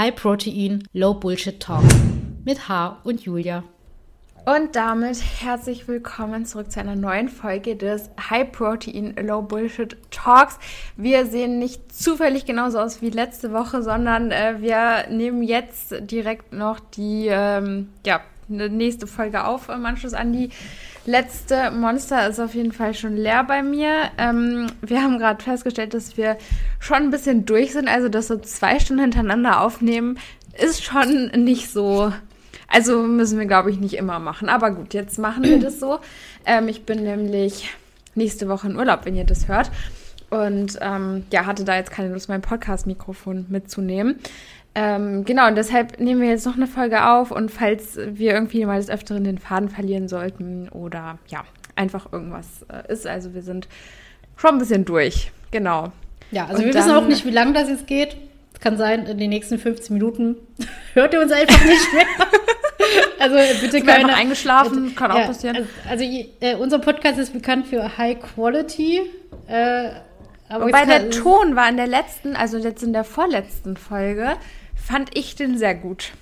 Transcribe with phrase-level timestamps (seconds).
[0.00, 1.84] High Protein, Low Bullshit Talk
[2.46, 3.64] mit H und Julia.
[4.46, 10.58] Und damit herzlich willkommen zurück zu einer neuen Folge des High Protein Low Bullshit Talks.
[10.96, 16.54] Wir sehen nicht zufällig genauso aus wie letzte Woche, sondern äh, wir nehmen jetzt direkt
[16.54, 20.48] noch die ähm, ja, nächste Folge auf im Anschluss an die
[21.06, 24.10] letzte Monster ist auf jeden Fall schon leer bei mir.
[24.18, 26.36] Ähm, wir haben gerade festgestellt, dass wir
[26.78, 27.88] schon ein bisschen durch sind.
[27.88, 30.18] Also, dass so zwei Stunden hintereinander aufnehmen,
[30.58, 32.12] ist schon nicht so.
[32.68, 34.48] Also müssen wir, glaube ich, nicht immer machen.
[34.48, 35.98] Aber gut, jetzt machen wir das so.
[36.46, 37.70] Ähm, ich bin nämlich
[38.14, 39.70] nächste Woche in Urlaub, wenn ihr das hört.
[40.30, 44.20] Und ähm, ja, hatte da jetzt keine Lust, mein Podcast-Mikrofon mitzunehmen.
[44.74, 48.64] Ähm, genau, und deshalb nehmen wir jetzt noch eine Folge auf und falls wir irgendwie
[48.64, 53.42] mal des Öfteren den Faden verlieren sollten oder ja, einfach irgendwas äh, ist, also wir
[53.42, 53.68] sind
[54.36, 55.32] schon ein bisschen durch.
[55.50, 55.92] Genau.
[56.30, 58.16] Ja, also und wir dann, wissen auch nicht, wie lange das jetzt geht.
[58.54, 60.36] Es kann sein, in den nächsten 15 Minuten
[60.94, 62.06] hört ihr uns einfach nicht mehr.
[63.18, 64.14] also bitte keine.
[64.14, 65.56] eingeschlafen, kann ja, auch passieren.
[65.56, 66.04] Also, also
[66.40, 69.00] äh, unser Podcast ist bekannt für High Quality.
[69.48, 69.90] Äh,
[70.48, 74.36] aber Wobei der Ton war in der letzten, also jetzt in der vorletzten Folge,
[74.84, 76.12] fand ich den sehr gut.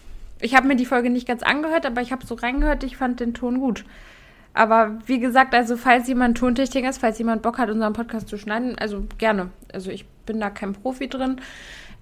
[0.40, 3.20] Ich habe mir die Folge nicht ganz angehört, aber ich habe so reingehört, ich fand
[3.20, 3.84] den Ton gut.
[4.54, 8.38] Aber wie gesagt, also falls jemand Tontechniker ist, falls jemand Bock hat, unseren Podcast zu
[8.38, 9.50] schneiden, also gerne.
[9.72, 11.40] Also ich bin da kein Profi drin.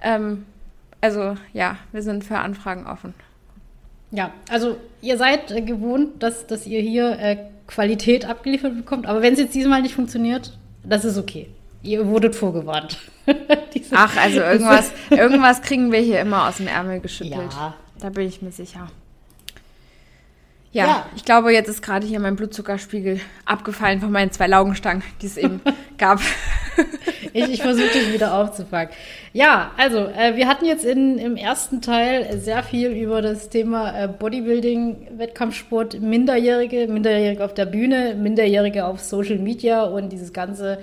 [0.00, 0.46] Ähm,
[1.00, 3.14] also ja, wir sind für Anfragen offen.
[4.10, 9.06] Ja, also ihr seid äh, gewohnt, dass, dass ihr hier äh, Qualität abgeliefert bekommt.
[9.06, 11.48] Aber wenn es jetzt diesmal nicht funktioniert, das ist okay.
[11.86, 12.98] Ihr wurdet vorgewarnt.
[13.92, 17.52] Ach, also irgendwas, irgendwas kriegen wir hier immer aus dem Ärmel geschüttelt.
[17.52, 17.74] Ja.
[18.00, 18.88] Da bin ich mir sicher.
[20.72, 25.02] Ja, ja, ich glaube, jetzt ist gerade hier mein Blutzuckerspiegel abgefallen von meinen zwei Laugenstangen,
[25.22, 25.62] die es eben
[25.98, 26.20] gab.
[27.32, 28.90] ich ich versuche dich wieder aufzufangen.
[29.32, 33.98] Ja, also äh, wir hatten jetzt in, im ersten Teil sehr viel über das Thema
[33.98, 40.80] äh, Bodybuilding, Wettkampfsport, Minderjährige, Minderjährige auf der Bühne, Minderjährige auf Social Media und dieses ganze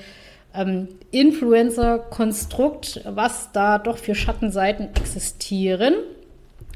[0.54, 5.96] ähm, Influencer-Konstrukt, was da doch für Schattenseiten existieren.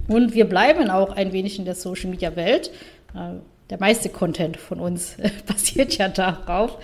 [0.08, 2.72] Und wir bleiben auch ein wenig in der Social-Media-Welt.
[3.14, 3.40] Äh,
[3.70, 6.78] der meiste Content von uns basiert ja darauf.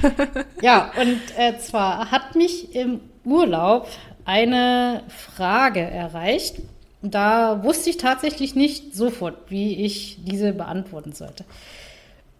[0.62, 3.88] ja, und äh, zwar hat mich im Urlaub
[4.24, 6.56] eine Frage erreicht.
[7.02, 11.44] Da wusste ich tatsächlich nicht sofort, wie ich diese beantworten sollte.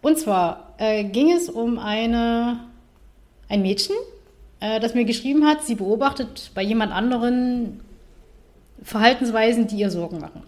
[0.00, 2.60] Und zwar äh, ging es um eine
[3.48, 3.96] ein Mädchen,
[4.60, 7.80] äh, das mir geschrieben hat, sie beobachtet bei jemand anderen
[8.82, 10.42] Verhaltensweisen, die ihr Sorgen machen.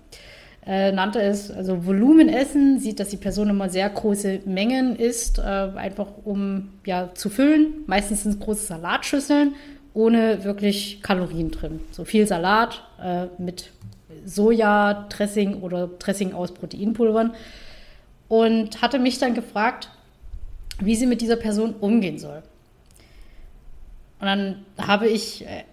[0.66, 5.42] Äh, nannte es also Volumenessen, sieht, dass die Person immer sehr große Mengen isst, äh,
[5.42, 7.84] einfach um ja zu füllen.
[7.86, 9.54] Meistens sind es große Salatschüsseln
[9.96, 11.80] ohne wirklich Kalorien drin.
[11.90, 13.70] So viel Salat äh, mit
[14.26, 17.34] Soja-Dressing oder Dressing aus Proteinpulvern.
[18.28, 19.88] Und hatte mich dann gefragt,
[20.80, 22.42] wie sie mit dieser Person umgehen soll.
[24.20, 25.64] Und dann habe ich äh,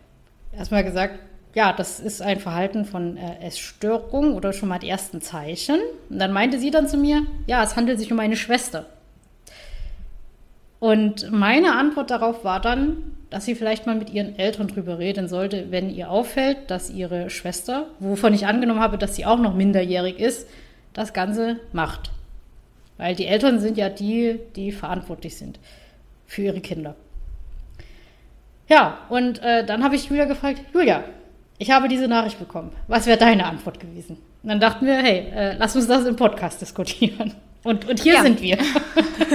[0.58, 1.20] erstmal gesagt,
[1.56, 5.80] ja, das ist ein Verhalten von äh, Essstörung oder schon mal die ersten Zeichen.
[6.10, 8.88] Und dann meinte sie dann zu mir, ja, es handelt sich um eine Schwester.
[10.80, 12.98] Und meine Antwort darauf war dann,
[13.30, 17.30] dass sie vielleicht mal mit ihren Eltern drüber reden sollte, wenn ihr auffällt, dass ihre
[17.30, 20.48] Schwester, wovon ich angenommen habe, dass sie auch noch minderjährig ist,
[20.92, 22.12] das Ganze macht.
[22.98, 25.60] Weil die Eltern sind ja die, die verantwortlich sind
[26.28, 26.96] für ihre Kinder.
[28.68, 31.04] Ja, und äh, dann habe ich Julia gefragt, Julia,
[31.58, 32.72] ich habe diese Nachricht bekommen.
[32.88, 34.18] Was wäre deine Antwort gewesen?
[34.42, 37.34] Und dann dachten wir, hey, äh, lass uns das im Podcast diskutieren.
[37.64, 38.22] Und, und hier ja.
[38.24, 38.58] sind wir.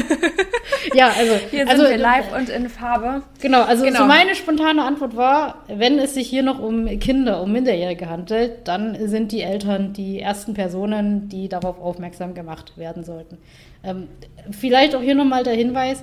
[0.94, 3.22] ja, also hier sind also, wir live und in Farbe.
[3.40, 4.00] Genau, also genau.
[4.00, 8.68] So meine spontane Antwort war, wenn es sich hier noch um Kinder, um Minderjährige handelt,
[8.68, 13.38] dann sind die Eltern die ersten Personen, die darauf aufmerksam gemacht werden sollten.
[13.82, 14.08] Ähm,
[14.50, 16.02] vielleicht auch hier nochmal der Hinweis,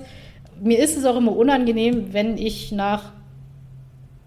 [0.62, 3.12] mir ist es auch immer unangenehm, wenn ich nach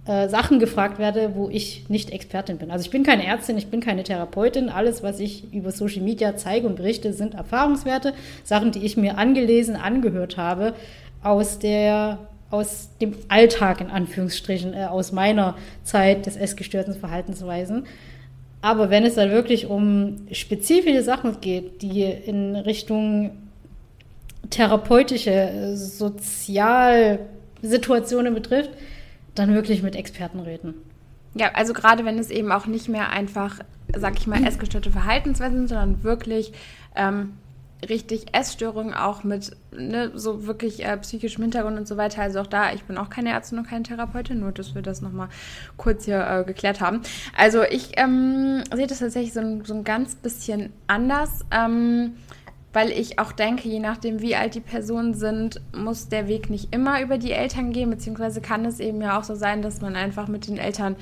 [0.06, 2.72] äh, Sachen gefragt werde, wo ich nicht Expertin bin.
[2.72, 4.70] Also ich bin keine Ärztin, ich bin keine Therapeutin.
[4.70, 9.18] Alles, was ich über Social Media zeige und berichte, sind Erfahrungswerte, Sachen, die ich mir
[9.18, 10.74] angelesen, angehört habe
[11.22, 12.20] aus der
[12.52, 17.86] aus dem Alltag in Anführungsstrichen, äh, aus meiner Zeit des essgestörten Verhaltensweisen.
[18.62, 23.32] Aber wenn es dann wirklich um spezifische Sachen geht, die in Richtung
[24.50, 28.72] therapeutische, Sozialsituationen betrifft,
[29.36, 30.74] dann wirklich mit Experten reden.
[31.36, 33.60] Ja, also gerade wenn es eben auch nicht mehr einfach,
[33.96, 36.52] sag ich mal, essgestörte Verhaltensweisen sind, sondern wirklich
[36.96, 37.34] ähm,
[37.88, 42.22] richtig Essstörungen auch mit ne, so wirklich äh, psychischem Hintergrund und so weiter.
[42.22, 45.02] Also auch da, ich bin auch keine Ärztin und keine Therapeutin, nur dass wir das
[45.02, 45.30] nochmal
[45.78, 47.02] kurz hier äh, geklärt haben.
[47.38, 51.46] Also ich ähm, sehe das tatsächlich so ein, so ein ganz bisschen anders.
[51.52, 52.16] Ähm,
[52.74, 56.74] weil ich auch denke, je nachdem, wie alt die Personen sind, muss der Weg nicht
[56.74, 59.96] immer über die Eltern gehen, beziehungsweise kann es eben ja auch so sein, dass man
[59.96, 60.96] einfach mit den Eltern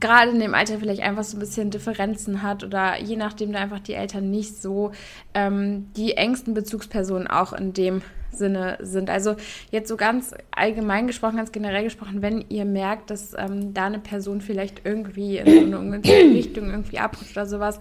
[0.00, 3.60] gerade in dem Alter vielleicht einfach so ein bisschen Differenzen hat oder je nachdem da
[3.60, 4.90] einfach die Eltern nicht so
[5.34, 8.02] ähm, die engsten Bezugspersonen auch in dem
[8.38, 9.10] Sinne sind.
[9.10, 9.36] Also
[9.70, 13.98] jetzt so ganz allgemein gesprochen, ganz generell gesprochen, wenn ihr merkt, dass ähm, da eine
[13.98, 17.80] Person vielleicht irgendwie in so eine ungünstige Richtung irgendwie abrutscht oder sowas,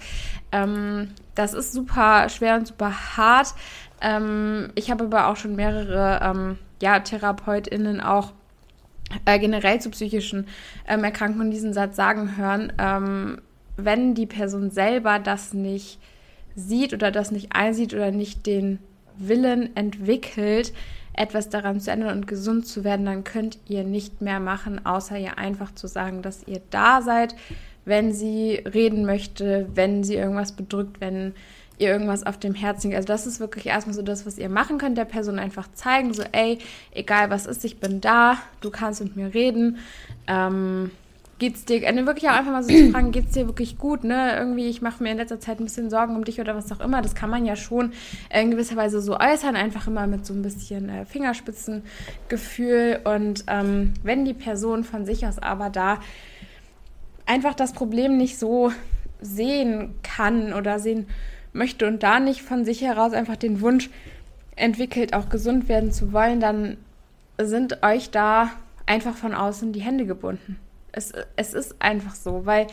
[0.52, 3.54] ähm, das ist super schwer und super hart.
[4.02, 8.34] Ähm, ich habe aber auch schon mehrere ähm, ja, TherapeutInnen auch
[9.26, 10.48] äh, generell zu psychischen
[10.88, 13.42] ähm, Erkrankungen diesen Satz sagen hören, ähm,
[13.78, 16.00] wenn die Person selber das nicht
[16.56, 18.80] sieht oder das nicht einsieht oder nicht den
[19.18, 20.74] Willen entwickelt,
[21.14, 25.18] etwas daran zu ändern und gesund zu werden, dann könnt ihr nicht mehr machen, außer
[25.18, 27.36] ihr einfach zu sagen, dass ihr da seid,
[27.86, 31.34] wenn sie reden möchte, wenn sie irgendwas bedrückt, wenn
[31.78, 32.98] ihr irgendwas auf dem Herzen liegt.
[32.98, 36.14] Also das ist wirklich erstmal so das, was ihr machen könnt, der Person einfach zeigen,
[36.14, 36.60] so ey,
[36.92, 39.78] egal was ist, ich bin da, du kannst mit mir reden.
[40.28, 40.92] Ähm,
[41.40, 44.36] geht's dir, also wirklich auch einfach mal so zu fragen, geht's dir wirklich gut, ne?
[44.38, 46.80] Irgendwie, ich mache mir in letzter Zeit ein bisschen Sorgen um dich oder was auch
[46.80, 47.02] immer.
[47.02, 47.92] Das kann man ja schon
[48.34, 53.00] in gewisser Weise so äußern, einfach immer mit so ein bisschen äh, Fingerspitzengefühl.
[53.04, 56.00] Und ähm, wenn die Person von sich aus aber da
[57.26, 58.72] einfach das Problem nicht so
[59.22, 61.08] sehen kann oder sehen
[61.54, 63.90] möchte und da nicht von sich heraus einfach den Wunsch
[64.56, 66.78] entwickelt, auch gesund werden zu wollen, dann
[67.42, 68.52] sind euch da
[68.86, 70.60] einfach von außen die Hände gebunden.
[70.94, 72.68] Es, es ist einfach so, weil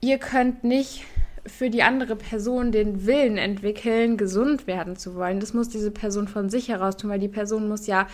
[0.00, 1.04] ihr könnt nicht
[1.46, 5.40] für die andere Person den Willen entwickeln, gesund werden zu wollen.
[5.40, 8.06] Das muss diese Person von sich heraus tun, weil die Person muss ja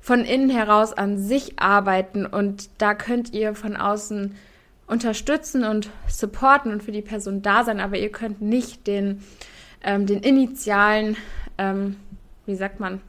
[0.00, 4.34] von innen heraus an sich arbeiten und da könnt ihr von außen
[4.86, 9.22] unterstützen und supporten und für die Person da sein, aber ihr könnt nicht den
[9.82, 11.16] ähm, den initialen,
[11.58, 11.96] ähm,
[12.46, 13.00] wie sagt man,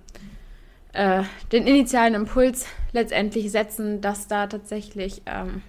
[0.94, 5.62] äh, den initialen Impuls letztendlich setzen, dass da tatsächlich ähm,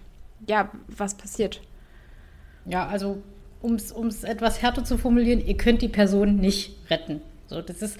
[0.48, 1.60] ja was passiert.
[2.66, 3.22] Ja, also
[3.60, 7.20] um es etwas härter zu formulieren, ihr könnt die Person nicht retten.
[7.46, 7.98] So, das ist,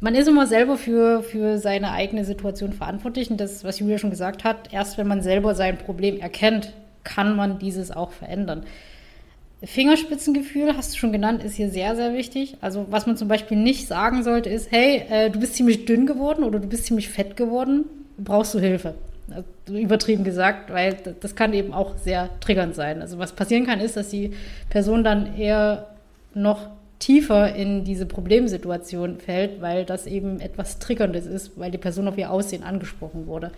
[0.00, 3.30] man ist immer selber für, für seine eigene Situation verantwortlich.
[3.30, 6.72] Und das, was Julia schon gesagt hat, erst wenn man selber sein Problem erkennt,
[7.04, 8.64] kann man dieses auch verändern.
[9.62, 12.56] Fingerspitzengefühl, hast du schon genannt, ist hier sehr, sehr wichtig.
[12.60, 16.06] Also was man zum Beispiel nicht sagen sollte, ist, hey, äh, du bist ziemlich dünn
[16.06, 17.84] geworden oder du bist ziemlich fett geworden,
[18.18, 18.94] brauchst du Hilfe.
[19.28, 23.00] Also, übertrieben gesagt, weil das kann eben auch sehr triggernd sein.
[23.00, 24.32] Also was passieren kann, ist, dass die
[24.70, 25.88] Person dann eher
[26.34, 26.68] noch
[26.98, 32.16] tiefer in diese Problemsituation fällt, weil das eben etwas Triggerndes ist, weil die Person auf
[32.16, 33.50] ihr Aussehen angesprochen wurde.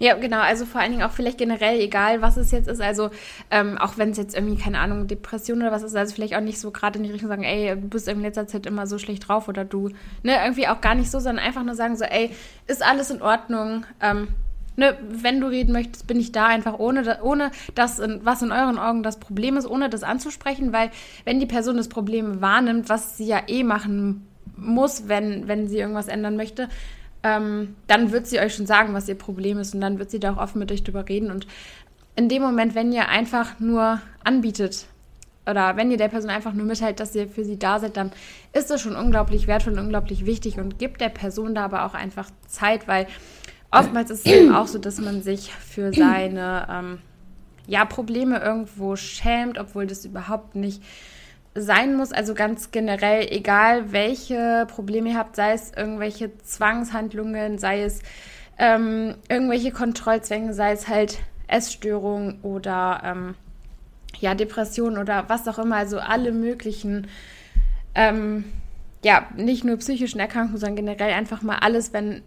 [0.00, 0.40] Ja, genau.
[0.40, 2.80] Also vor allen Dingen auch vielleicht generell, egal was es jetzt ist.
[2.80, 3.10] Also
[3.50, 6.40] ähm, auch wenn es jetzt irgendwie, keine Ahnung, Depression oder was ist, also vielleicht auch
[6.40, 8.96] nicht so gerade in die Richtung sagen, ey, du bist in letzter Zeit immer so
[8.98, 9.90] schlecht drauf oder du,
[10.22, 12.30] ne, irgendwie auch gar nicht so, sondern einfach nur sagen so, ey,
[12.66, 13.84] ist alles in Ordnung.
[14.00, 14.28] Ähm,
[14.76, 18.52] ne, wenn du reden möchtest, bin ich da einfach ohne, ohne das, in, was in
[18.52, 20.90] euren Augen das Problem ist, ohne das anzusprechen, weil
[21.26, 24.26] wenn die Person das Problem wahrnimmt, was sie ja eh machen
[24.56, 26.70] muss, wenn, wenn sie irgendwas ändern möchte,
[27.22, 30.20] ähm, dann wird sie euch schon sagen, was ihr Problem ist und dann wird sie
[30.20, 31.30] da auch offen mit euch drüber reden.
[31.30, 31.46] Und
[32.16, 34.86] in dem Moment, wenn ihr einfach nur anbietet
[35.46, 38.12] oder wenn ihr der Person einfach nur mitteilt, dass ihr für sie da seid, dann
[38.52, 41.94] ist das schon unglaublich wertvoll und unglaublich wichtig und gibt der Person da aber auch
[41.94, 43.06] einfach Zeit, weil
[43.70, 46.98] oftmals ist es eben auch so, dass man sich für seine ähm,
[47.66, 50.82] ja, Probleme irgendwo schämt, obwohl das überhaupt nicht
[51.54, 57.82] sein muss, also ganz generell, egal welche Probleme ihr habt, sei es irgendwelche Zwangshandlungen, sei
[57.82, 58.00] es
[58.58, 63.34] ähm, irgendwelche Kontrollzwänge, sei es halt Essstörungen oder ähm,
[64.20, 67.08] ja, Depressionen oder was auch immer, also alle möglichen,
[67.94, 68.44] ähm,
[69.02, 72.22] ja, nicht nur psychischen Erkrankungen, sondern generell einfach mal alles, wenn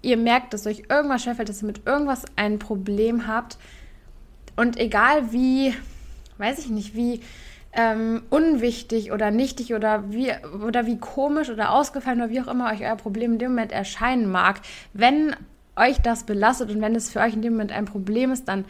[0.00, 3.58] ihr merkt, dass euch irgendwas schwerfällt, dass ihr mit irgendwas ein Problem habt.
[4.56, 5.74] Und egal wie,
[6.38, 7.20] weiß ich nicht, wie
[7.74, 10.30] ähm, unwichtig oder nichtig oder wie,
[10.66, 13.72] oder wie komisch oder ausgefallen oder wie auch immer euch euer Problem in dem Moment
[13.72, 14.60] erscheinen mag,
[14.92, 15.34] wenn
[15.76, 18.66] euch das belastet und wenn es für euch in dem Moment ein Problem ist, dann,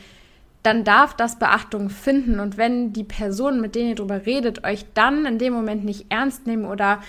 [0.62, 2.38] dann darf das Beachtung finden.
[2.38, 6.06] Und wenn die Personen, mit denen ihr darüber redet, euch dann in dem Moment nicht
[6.11, 7.00] ernst nehmen oder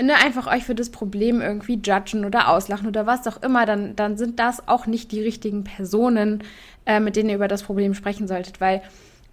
[0.00, 3.94] ne, einfach euch für das Problem irgendwie judgen oder auslachen oder was auch immer, dann,
[3.94, 6.42] dann sind das auch nicht die richtigen Personen,
[6.86, 8.82] äh, mit denen ihr über das Problem sprechen solltet, weil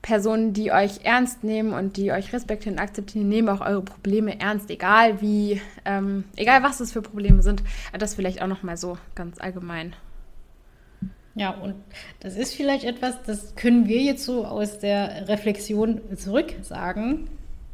[0.03, 4.39] Personen, die euch ernst nehmen und die euch respektieren und akzeptieren, nehmen auch eure Probleme
[4.39, 7.63] ernst, egal wie, ähm, egal was es für Probleme sind.
[7.97, 9.95] Das vielleicht auch noch mal so ganz allgemein.
[11.35, 11.75] Ja, und
[12.19, 17.29] das ist vielleicht etwas, das können wir jetzt so aus der Reflexion zurück sagen.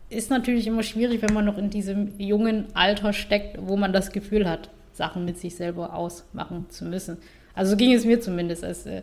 [0.09, 4.11] Ist natürlich immer schwierig, wenn man noch in diesem jungen Alter steckt, wo man das
[4.11, 7.17] Gefühl hat, Sachen mit sich selber ausmachen zu müssen.
[7.55, 8.63] Also so ging es mir zumindest.
[8.63, 9.01] Als, äh,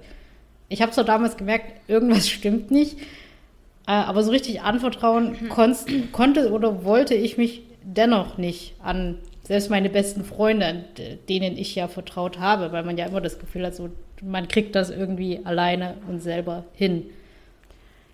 [0.69, 2.99] ich habe zwar damals gemerkt, irgendwas stimmt nicht,
[3.87, 5.49] äh, aber so richtig anvertrauen
[6.13, 10.85] konnte oder wollte ich mich dennoch nicht an selbst meine besten Freunde,
[11.29, 14.75] denen ich ja vertraut habe, weil man ja immer das Gefühl hat, so, man kriegt
[14.75, 17.05] das irgendwie alleine und selber hin.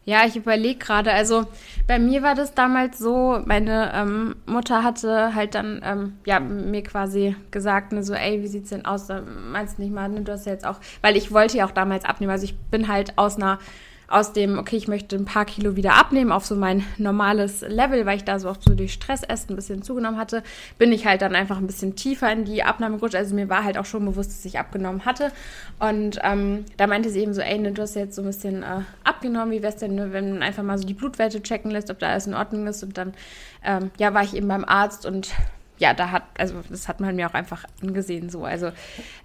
[0.05, 1.13] Ja, ich überlege gerade.
[1.13, 1.45] Also
[1.87, 6.83] bei mir war das damals so, meine ähm, Mutter hatte halt dann ähm, ja mir
[6.83, 9.09] quasi gesagt, ne, so, ey, wie sieht's denn aus?
[9.51, 11.71] Meinst du nicht mal, ne, du hast ja jetzt auch, weil ich wollte ja auch
[11.71, 12.33] damals abnehmen.
[12.33, 13.59] Also ich bin halt aus einer
[14.09, 18.05] aus dem, okay, ich möchte ein paar Kilo wieder abnehmen auf so mein normales Level,
[18.05, 20.43] weil ich da so auch so durch Stressessen ein bisschen zugenommen hatte,
[20.79, 23.15] bin ich halt dann einfach ein bisschen tiefer in die Abnahme gerutscht.
[23.15, 25.33] Also mir war halt auch schon bewusst, dass ich abgenommen hatte.
[25.79, 28.63] Und ähm, da meinte sie eben so, ey, ne, du hast jetzt so ein bisschen
[28.63, 31.91] äh, abgenommen, wie wär's denn, ne, wenn man einfach mal so die Blutwerte checken lässt,
[31.91, 32.83] ob da alles in Ordnung ist.
[32.83, 33.15] Und dann,
[33.65, 35.33] ähm, ja, war ich eben beim Arzt und
[35.79, 38.45] ja, da hat, also das hat man mir auch einfach angesehen so.
[38.45, 38.69] Also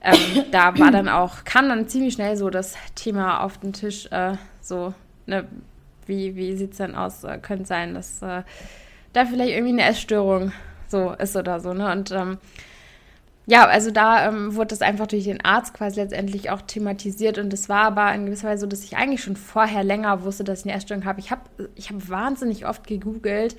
[0.02, 4.08] ähm, da war dann auch, kam dann ziemlich schnell so das Thema auf den Tisch,
[4.12, 4.94] äh, so,
[5.26, 5.48] ne,
[6.06, 7.24] wie, wie sieht es denn aus?
[7.24, 8.44] Äh, könnte sein, dass äh,
[9.14, 10.52] da vielleicht irgendwie eine Essstörung
[10.88, 11.92] so ist oder so, ne?
[11.92, 12.38] Und ähm,
[13.50, 17.54] ja, also da ähm, wurde das einfach durch den Arzt quasi letztendlich auch thematisiert und
[17.54, 20.60] es war aber in gewisser Weise so, dass ich eigentlich schon vorher länger wusste, dass
[20.60, 21.22] ich eine Essstörung habe.
[21.22, 21.42] Ich habe
[21.76, 23.56] ich hab wahnsinnig oft gegoogelt,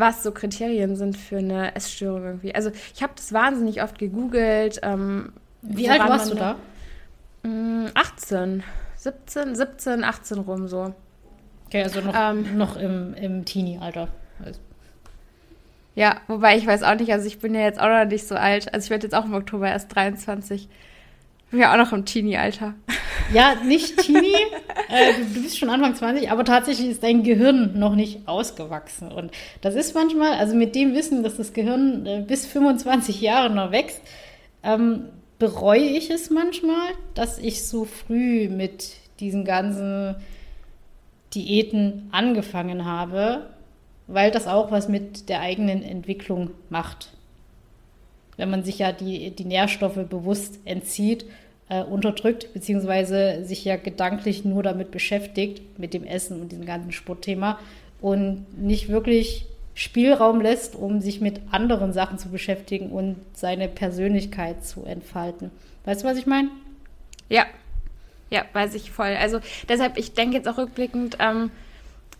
[0.00, 2.54] was so Kriterien sind für eine Essstörung irgendwie.
[2.54, 4.80] Also ich habe das wahnsinnig oft gegoogelt.
[4.82, 6.56] Ähm, Wie alt warst du da?
[7.94, 8.62] 18,
[8.96, 10.94] 17, 17, 18 rum so.
[11.66, 14.08] Okay, also noch, ähm, noch im, im Teenie-Alter.
[15.94, 18.34] Ja, wobei ich weiß auch nicht, also ich bin ja jetzt auch noch nicht so
[18.34, 18.72] alt.
[18.72, 20.68] Also ich werde jetzt auch im Oktober erst 23.
[21.50, 22.74] Ich bin ja auch noch im Teenie-Alter.
[23.34, 24.36] Ja, nicht Teenie.
[24.88, 29.10] äh, du, du, bist schon Anfang 20, aber tatsächlich ist dein Gehirn noch nicht ausgewachsen.
[29.10, 33.50] Und das ist manchmal, also mit dem Wissen, dass das Gehirn äh, bis 25 Jahre
[33.50, 34.00] noch wächst,
[34.62, 35.06] ähm,
[35.40, 40.14] bereue ich es manchmal, dass ich so früh mit diesen ganzen
[41.34, 43.50] Diäten angefangen habe,
[44.06, 47.10] weil das auch was mit der eigenen Entwicklung macht.
[48.36, 51.24] Wenn man sich ja die, die Nährstoffe bewusst entzieht,
[51.68, 56.92] äh, unterdrückt, beziehungsweise sich ja gedanklich nur damit beschäftigt, mit dem Essen und diesem ganzen
[56.92, 57.58] Sportthema
[58.00, 64.64] und nicht wirklich Spielraum lässt, um sich mit anderen Sachen zu beschäftigen und seine Persönlichkeit
[64.64, 65.50] zu entfalten.
[65.84, 66.48] Weißt du, was ich meine?
[67.28, 67.46] Ja,
[68.30, 69.16] ja, weiß ich voll.
[69.18, 71.50] Also deshalb, ich denke jetzt auch rückblickend, ähm,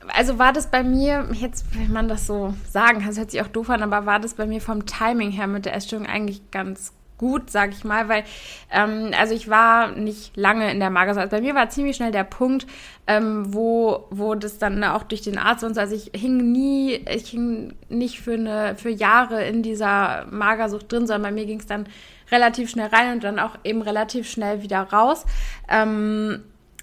[0.09, 3.49] also war das bei mir, jetzt will man das so sagen das hört sich auch
[3.49, 6.93] doof an, aber war das bei mir vom Timing her mit der Essstörung eigentlich ganz
[7.21, 8.25] gut, sag ich mal, weil
[8.71, 11.25] ähm, also ich war nicht lange in der Magersucht.
[11.25, 12.67] Also bei mir war ziemlich schnell der Punkt,
[13.07, 16.95] ähm, wo, wo das dann auch durch den Arzt und so, also ich hing nie,
[16.95, 21.61] ich hing nicht für eine für Jahre in dieser Magersucht drin, sondern bei mir ging
[21.61, 21.87] es dann
[22.31, 25.27] relativ schnell rein und dann auch eben relativ schnell wieder raus.
[25.69, 26.43] Ähm,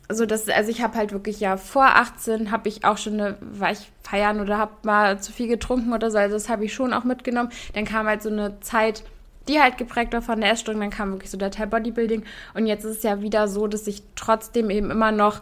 [0.09, 3.37] so dass also ich habe halt wirklich ja vor 18 habe ich auch schon eine
[3.41, 6.73] war ich feiern oder habe mal zu viel getrunken oder so also das habe ich
[6.73, 9.03] schon auch mitgenommen dann kam halt so eine Zeit
[9.47, 12.23] die halt geprägt war von der Essstörung dann kam wirklich so der Teil Bodybuilding
[12.53, 15.41] und jetzt ist es ja wieder so dass ich trotzdem eben immer noch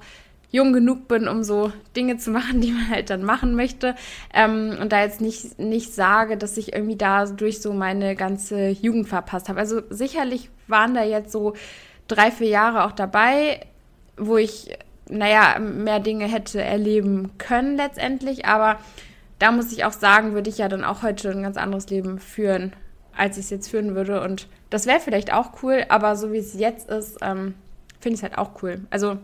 [0.56, 3.96] jung genug bin, um so Dinge zu machen, die man halt dann machen möchte.
[4.34, 8.70] Ähm, und da jetzt nicht, nicht sage, dass ich irgendwie da durch so meine ganze
[8.70, 9.60] Jugend verpasst habe.
[9.60, 11.54] Also sicherlich waren da jetzt so
[12.08, 13.60] drei, vier Jahre auch dabei,
[14.18, 14.78] wo ich,
[15.10, 18.46] naja, mehr Dinge hätte erleben können letztendlich.
[18.46, 18.80] Aber
[19.40, 22.20] da muss ich auch sagen, würde ich ja dann auch heute ein ganz anderes Leben
[22.20, 22.74] führen,
[23.16, 24.22] als ich es jetzt führen würde.
[24.22, 27.56] Und das wäre vielleicht auch cool, aber so wie es jetzt ist, ähm,
[28.00, 28.82] finde ich es halt auch cool.
[28.90, 29.18] Also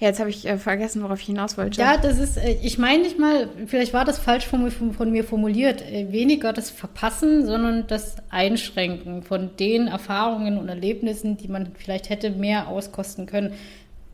[0.00, 1.78] ja, jetzt habe ich äh, vergessen, worauf ich hinaus wollte.
[1.78, 5.12] Ja, das ist, äh, ich meine nicht mal, vielleicht war das falsch von, von, von,
[5.12, 11.48] mir formuliert, äh, weniger das Verpassen, sondern das Einschränken von den Erfahrungen und Erlebnissen, die
[11.48, 13.52] man vielleicht hätte mehr auskosten können.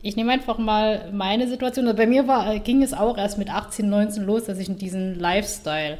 [0.01, 1.85] Ich nehme einfach mal meine Situation.
[1.85, 4.67] Also bei mir war, äh, ging es auch erst mit 18, 19 los, dass ich
[4.67, 5.99] in diesen Lifestyle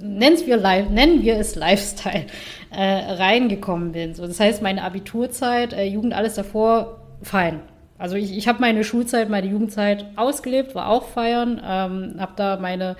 [0.00, 0.56] nennen wir,
[0.88, 2.26] nennen wir es Lifestyle,
[2.70, 2.82] äh,
[3.14, 4.14] reingekommen bin.
[4.14, 7.60] So, das heißt, meine Abiturzeit, äh, Jugend, alles davor, fein.
[7.98, 12.56] Also ich, ich habe meine Schulzeit, meine Jugendzeit ausgelebt, war auch feiern, ähm, habe da
[12.56, 12.96] meine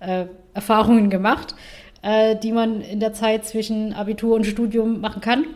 [0.00, 1.54] äh, Erfahrungen gemacht,
[2.02, 5.46] äh, die man in der Zeit zwischen Abitur und Studium machen kann.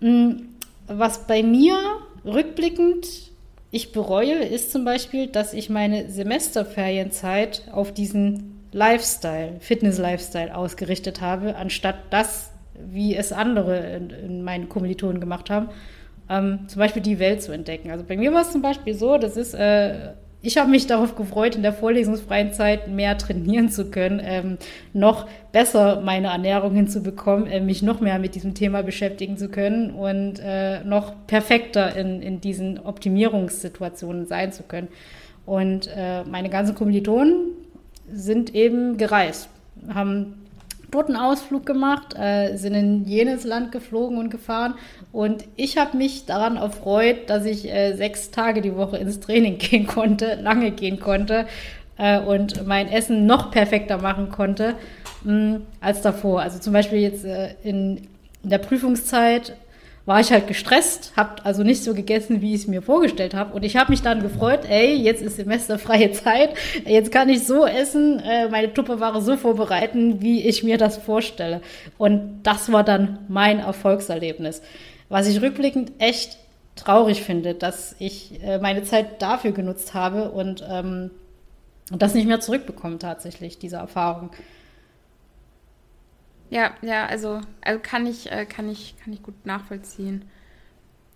[0.00, 0.42] Mm,
[0.86, 1.76] was bei mir
[2.24, 3.06] rückblickend
[3.70, 11.56] ich bereue, ist zum Beispiel, dass ich meine Semesterferienzeit auf diesen Lifestyle, Fitness-Lifestyle ausgerichtet habe,
[11.56, 15.68] anstatt das, wie es andere in, in meinen Kommilitonen gemacht haben,
[16.28, 17.90] ähm, zum Beispiel die Welt zu entdecken.
[17.90, 21.16] Also bei mir war es zum Beispiel so, das ist äh, ich habe mich darauf
[21.16, 24.58] gefreut, in der vorlesungsfreien Zeit mehr trainieren zu können, ähm,
[24.92, 29.90] noch besser meine Ernährung hinzubekommen, äh, mich noch mehr mit diesem Thema beschäftigen zu können
[29.90, 34.88] und äh, noch perfekter in, in diesen Optimierungssituationen sein zu können.
[35.44, 37.48] Und äh, meine ganzen Kommilitonen
[38.12, 39.48] sind eben gereist,
[39.92, 40.34] haben
[40.90, 44.74] dort einen Ausflug gemacht, äh, sind in jenes Land geflogen und gefahren.
[45.12, 49.58] Und ich habe mich daran erfreut, dass ich äh, sechs Tage die Woche ins Training
[49.58, 51.46] gehen konnte, lange gehen konnte
[51.98, 54.74] äh, und mein Essen noch perfekter machen konnte
[55.24, 56.40] mh, mm, als davor.
[56.40, 58.08] Also zum Beispiel jetzt äh, in,
[58.42, 59.56] in der Prüfungszeit
[60.08, 63.52] war ich halt gestresst, habe also nicht so gegessen, wie ich es mir vorgestellt habe.
[63.52, 66.54] Und ich habe mich dann gefreut, ey, jetzt ist semesterfreie Zeit,
[66.86, 71.60] jetzt kann ich so essen, äh, meine Tupperware so vorbereiten, wie ich mir das vorstelle.
[71.98, 74.62] Und das war dann mein Erfolgserlebnis.
[75.10, 76.38] Was ich rückblickend echt
[76.74, 81.10] traurig finde, dass ich äh, meine Zeit dafür genutzt habe und, ähm,
[81.92, 84.30] und das nicht mehr zurückbekomme tatsächlich, diese Erfahrung.
[86.50, 90.24] Ja, ja, also, also kann ich, äh, kann ich, kann ich gut nachvollziehen.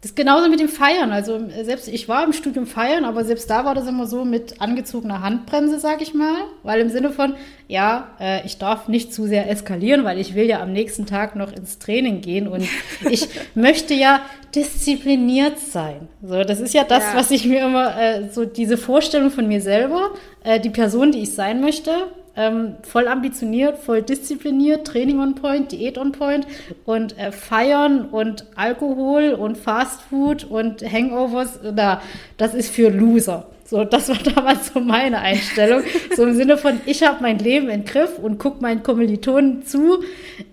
[0.02, 1.12] Das ist genauso mit dem Feiern.
[1.12, 4.60] Also selbst ich war im Studium feiern, aber selbst da war das immer so mit
[4.60, 6.34] angezogener Handbremse, sag ich mal.
[6.64, 7.34] Weil im Sinne von,
[7.68, 11.36] ja, äh, ich darf nicht zu sehr eskalieren, weil ich will ja am nächsten Tag
[11.36, 12.66] noch ins Training gehen und
[13.08, 14.22] ich möchte ja
[14.56, 16.08] diszipliniert sein.
[16.20, 17.14] So, das ist ja das, ja.
[17.14, 20.10] was ich mir immer, äh, so diese Vorstellung von mir selber,
[20.42, 21.92] äh, die Person, die ich sein möchte,
[22.36, 26.46] ähm, voll ambitioniert, voll diszipliniert, Training on point, Diät on point
[26.84, 32.00] und äh, Feiern und Alkohol und Fast Food und Hangovers, da,
[32.36, 33.46] das ist für Loser.
[33.64, 35.82] So, das war damals so meine Einstellung.
[36.14, 40.02] So im Sinne von, ich habe mein Leben im Griff und gucke meinen Kommilitonen zu,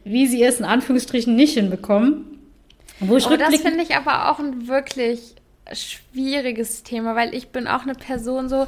[0.03, 2.25] wie sie es in Anführungsstrichen nicht hinbekommen.
[3.01, 5.35] Wo ich oh, das finde ich aber auch ein wirklich
[5.71, 8.67] schwieriges Thema, weil ich bin auch eine Person so,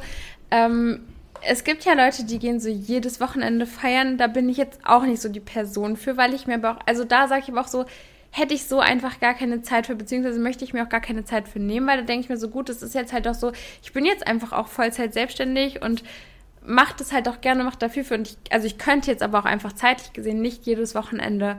[0.50, 1.00] ähm,
[1.44, 4.18] es gibt ja Leute, die gehen so jedes Wochenende feiern.
[4.18, 6.78] Da bin ich jetzt auch nicht so die Person für, weil ich mir aber auch,
[6.86, 7.84] also da sage ich aber auch so,
[8.30, 11.24] hätte ich so einfach gar keine Zeit für, beziehungsweise möchte ich mir auch gar keine
[11.24, 13.34] Zeit für nehmen, weil da denke ich mir so, gut, das ist jetzt halt auch
[13.34, 13.52] so,
[13.82, 16.02] ich bin jetzt einfach auch Vollzeit selbstständig und
[16.64, 18.14] mache das halt auch gerne, mache dafür für.
[18.14, 21.58] Und ich, also ich könnte jetzt aber auch einfach zeitlich gesehen nicht jedes Wochenende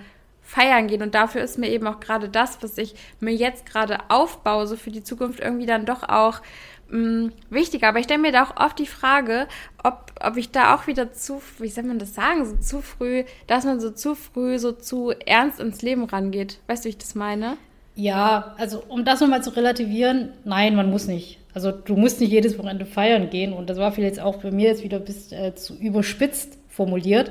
[0.54, 1.02] feiern gehen.
[1.02, 4.76] Und dafür ist mir eben auch gerade das, was ich mir jetzt gerade aufbaue, so
[4.76, 6.42] für die Zukunft irgendwie dann doch auch
[6.90, 7.90] mh, mm, wichtiger.
[7.90, 9.48] Aber ich stelle mir da auch oft die Frage,
[9.84, 13.24] ob, ob ich da auch wieder zu, wie soll man das sagen, so zu früh,
[13.48, 16.60] dass man so zu früh, so zu ernst ins Leben rangeht.
[16.68, 17.58] Weißt du, wie ich das meine?
[17.96, 21.40] Ja, also um das nochmal zu relativieren, nein, man muss nicht.
[21.54, 24.70] Also du musst nicht jedes Wochenende feiern gehen und das war vielleicht auch bei mir
[24.70, 27.30] jetzt wieder bis äh, zu überspitzt formuliert.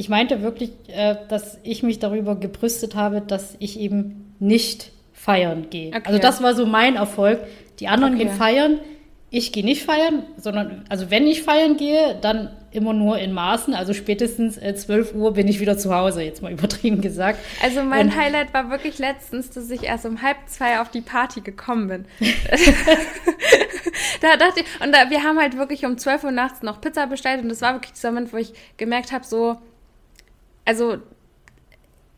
[0.00, 5.66] Ich meinte wirklich, äh, dass ich mich darüber gebrüstet habe, dass ich eben nicht feiern
[5.68, 5.88] gehe.
[5.88, 6.00] Okay.
[6.04, 7.40] Also das war so mein Erfolg,
[7.80, 8.24] die anderen okay.
[8.24, 8.80] gehen feiern.
[9.28, 13.74] Ich gehe nicht feiern, sondern, also wenn ich feiern gehe, dann immer nur in Maßen.
[13.74, 17.38] Also spätestens äh, 12 Uhr bin ich wieder zu Hause, jetzt mal übertrieben gesagt.
[17.62, 21.02] Also mein und, Highlight war wirklich letztens, dass ich erst um halb zwei auf die
[21.02, 22.04] Party gekommen bin.
[24.22, 27.06] da dachte ich, und da, wir haben halt wirklich um 12 Uhr nachts noch Pizza
[27.06, 29.58] bestellt und das war wirklich dieser Moment, wo ich gemerkt habe, so,
[30.64, 30.98] also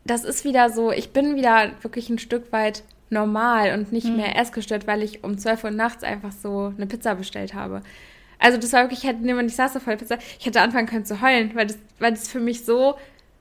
[0.05, 4.17] das ist wieder so, ich bin wieder wirklich ein Stück weit normal und nicht mhm.
[4.17, 7.81] mehr essgestört, weil ich um 12 Uhr nachts einfach so eine Pizza bestellt habe.
[8.39, 10.87] Also das war wirklich, ich hätte niemand, ich saß so voll Pizza, ich hätte anfangen
[10.87, 12.95] können zu heulen, weil das, weil das für mich so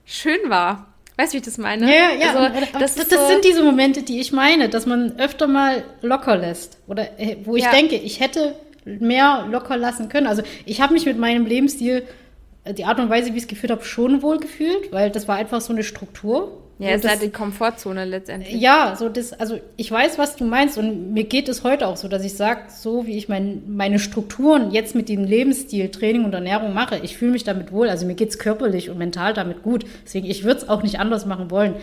[0.04, 0.86] schön war.
[1.16, 1.92] Weißt du, wie ich das meine?
[1.92, 2.34] Ja, ja.
[2.34, 5.84] Also, das, das, das so sind diese Momente, die ich meine, dass man öfter mal
[6.00, 6.78] locker lässt.
[6.86, 7.70] Oder äh, wo ich ja.
[7.70, 10.26] denke, ich hätte mehr locker lassen können.
[10.26, 12.04] Also ich habe mich mit meinem Lebensstil,
[12.64, 15.36] die Art und Weise, wie ich es geführt habe, schon wohl gefühlt, weil das war
[15.36, 16.58] einfach so eine Struktur.
[16.78, 18.60] Ja, es ist halt die Komfortzone letztendlich.
[18.60, 21.96] Ja, so das, also ich weiß, was du meinst und mir geht es heute auch
[21.96, 26.24] so, dass ich sage, so wie ich mein, meine Strukturen jetzt mit dem Lebensstil, Training
[26.24, 27.88] und Ernährung mache, ich fühle mich damit wohl.
[27.88, 29.84] Also mir geht es körperlich und mental damit gut.
[30.04, 31.74] Deswegen, ich würde es auch nicht anders machen wollen.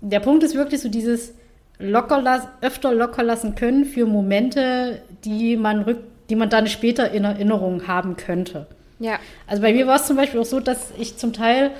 [0.00, 1.34] Der Punkt ist wirklich so dieses
[1.78, 7.10] locker las öfter locker lassen können für Momente, die man rück, die man dann später
[7.10, 8.66] in Erinnerung haben könnte.
[9.00, 9.18] Ja.
[9.46, 11.72] Also bei mir war es zum Beispiel auch so, dass ich zum Teil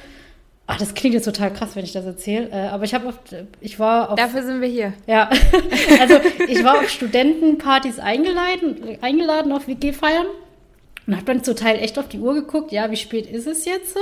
[0.73, 2.49] Ach, das klingt jetzt total krass, wenn ich das erzähle.
[2.53, 4.15] Äh, aber ich habe oft, ich war auf.
[4.15, 4.93] Dafür sind wir hier.
[5.09, 5.29] Ja.
[6.01, 10.27] also ich war auf Studentenpartys eingeladen, eingeladen auf WG-Feiern
[11.09, 13.65] und habe dann zum Teil echt auf die Uhr geguckt, ja, wie spät ist es
[13.65, 13.97] jetzt?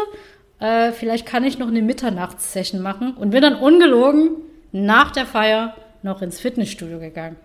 [0.60, 4.32] Äh, vielleicht kann ich noch eine Mitternachtssession machen und bin dann ungelogen
[4.70, 7.36] nach der Feier noch ins Fitnessstudio gegangen.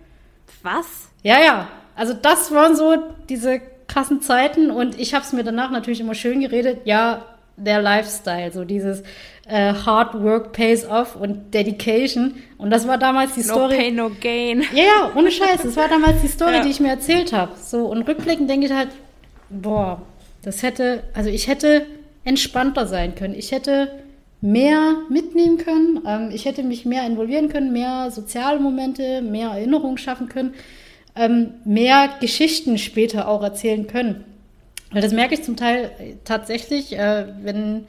[0.62, 1.08] Was?
[1.22, 1.68] Ja, ja.
[1.96, 2.94] also das waren so
[3.30, 3.62] diese
[3.94, 6.80] krassen Zeiten und ich habe es mir danach natürlich immer schön geredet.
[6.84, 7.24] Ja,
[7.56, 9.04] der Lifestyle, so dieses
[9.46, 12.34] äh, Hard Work pays off und Dedication.
[12.58, 13.74] Und das war damals die no Story.
[13.74, 14.64] No pain, no gain.
[14.74, 15.62] Ja, ja, ohne Scheiß.
[15.62, 16.62] Das war damals die Story, ja.
[16.62, 17.52] die ich mir erzählt habe.
[17.62, 18.88] So, und rückblickend denke ich halt,
[19.50, 20.02] boah,
[20.42, 21.86] das hätte, also ich hätte
[22.24, 23.34] entspannter sein können.
[23.34, 23.92] Ich hätte
[24.40, 26.00] mehr mitnehmen können.
[26.04, 30.54] Ähm, ich hätte mich mehr involvieren können, mehr soziale Momente, mehr Erinnerungen schaffen können,
[31.16, 34.24] ähm, mehr Geschichten später auch erzählen können.
[34.90, 35.90] Weil das merke ich zum Teil
[36.24, 37.86] tatsächlich, äh, wenn,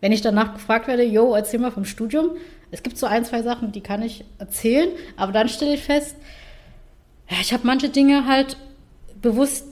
[0.00, 2.30] wenn ich danach gefragt werde, yo, erzähl mal vom Studium.
[2.70, 6.16] Es gibt so ein, zwei Sachen, die kann ich erzählen, aber dann stelle ich fest,
[7.30, 8.56] ja, ich habe manche Dinge halt
[9.20, 9.66] bewusst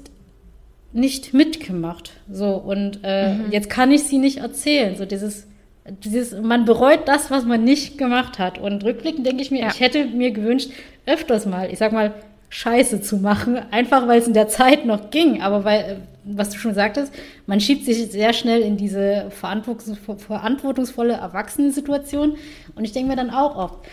[0.92, 2.12] nicht mitgemacht.
[2.30, 3.52] So, und äh, mhm.
[3.52, 4.96] jetzt kann ich sie nicht erzählen.
[4.96, 5.46] So dieses,
[5.88, 8.58] dieses, man bereut das, was man nicht gemacht hat.
[8.58, 9.68] Und rückblickend denke ich mir, ja.
[9.68, 10.70] ich hätte mir gewünscht,
[11.04, 12.14] öfters mal, ich sag mal,
[12.56, 15.42] Scheiße zu machen, einfach weil es in der Zeit noch ging.
[15.42, 17.12] Aber weil, äh, was du schon sagtest,
[17.46, 22.38] man schiebt sich sehr schnell in diese verantwortungsvolle Erwachsenensituation.
[22.74, 23.86] Und ich denke mir dann auch oft,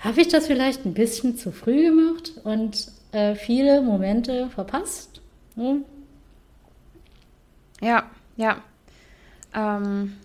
[0.00, 5.22] habe ich das vielleicht ein bisschen zu früh gemacht und äh, viele Momente verpasst?
[5.54, 5.86] Hm?
[7.80, 8.04] Ja,
[8.36, 8.58] ja.
[9.54, 10.18] Ähm,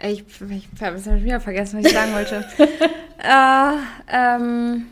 [0.00, 2.42] ich, ich, habe wieder vergessen, was ich sagen wollte.
[3.18, 3.72] äh,
[4.10, 4.86] ähm,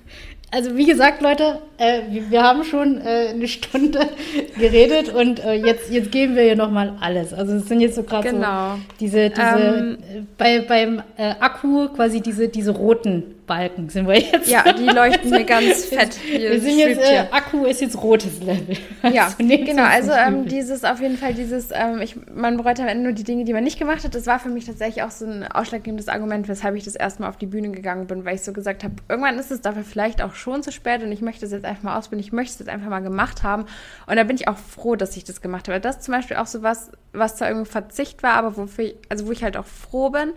[0.56, 4.00] also wie gesagt, Leute, äh, wir haben schon äh, eine Stunde
[4.58, 7.32] geredet und äh, jetzt, jetzt geben wir hier nochmal alles.
[7.32, 8.74] Also es sind jetzt so gerade genau.
[8.74, 9.98] so diese, diese ähm,
[10.38, 14.48] bei, beim äh, Akku quasi diese, diese roten Balken sind wir jetzt.
[14.48, 16.14] Ja, die leuchten mir ganz fett.
[16.14, 18.76] Hier wir sind jetzt, äh, Akku ist jetzt rotes Level.
[19.12, 19.84] Ja, also genau.
[19.84, 23.22] Also ähm, dieses auf jeden Fall dieses, ähm, ich, man bereut am Ende nur die
[23.22, 24.14] Dinge, die man nicht gemacht hat.
[24.14, 27.36] Das war für mich tatsächlich auch so ein ausschlaggebendes Argument, weshalb ich das erstmal auf
[27.36, 30.34] die Bühne gegangen bin, weil ich so gesagt habe, irgendwann ist es dafür vielleicht auch
[30.34, 32.24] schon zu spät und ich möchte es jetzt einfach mal ausbilden.
[32.24, 33.66] Ich möchte es jetzt einfach mal gemacht haben.
[34.06, 35.80] Und da bin ich auch froh, dass ich das gemacht habe.
[35.80, 39.26] Das ist zum Beispiel auch so was, was da irgendwie Verzicht war, aber wofür, also
[39.26, 40.32] wo ich halt auch froh bin,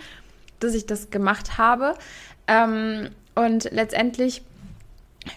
[0.60, 1.96] dass ich das gemacht habe.
[2.48, 4.42] Ähm, und letztendlich,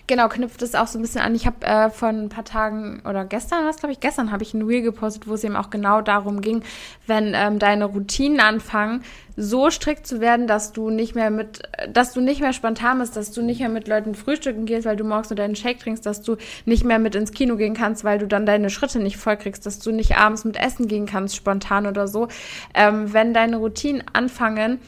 [0.06, 1.34] genau, knüpft es auch so ein bisschen an.
[1.34, 4.54] Ich habe äh, vor ein paar Tagen oder gestern, was glaube ich, gestern habe ich
[4.54, 6.62] ein Reel gepostet, wo es eben auch genau darum ging,
[7.06, 9.02] wenn ähm, deine Routinen anfangen,
[9.36, 13.16] so strikt zu werden, dass du nicht mehr mit, dass du nicht mehr spontan bist,
[13.16, 16.04] dass du nicht mehr mit Leuten frühstücken gehst, weil du morgens nur deinen Shake trinkst,
[16.04, 19.16] dass du nicht mehr mit ins Kino gehen kannst, weil du dann deine Schritte nicht
[19.16, 22.28] vollkriegst, dass du nicht abends mit essen gehen kannst, spontan oder so.
[22.74, 24.80] Ähm, wenn deine Routinen anfangen,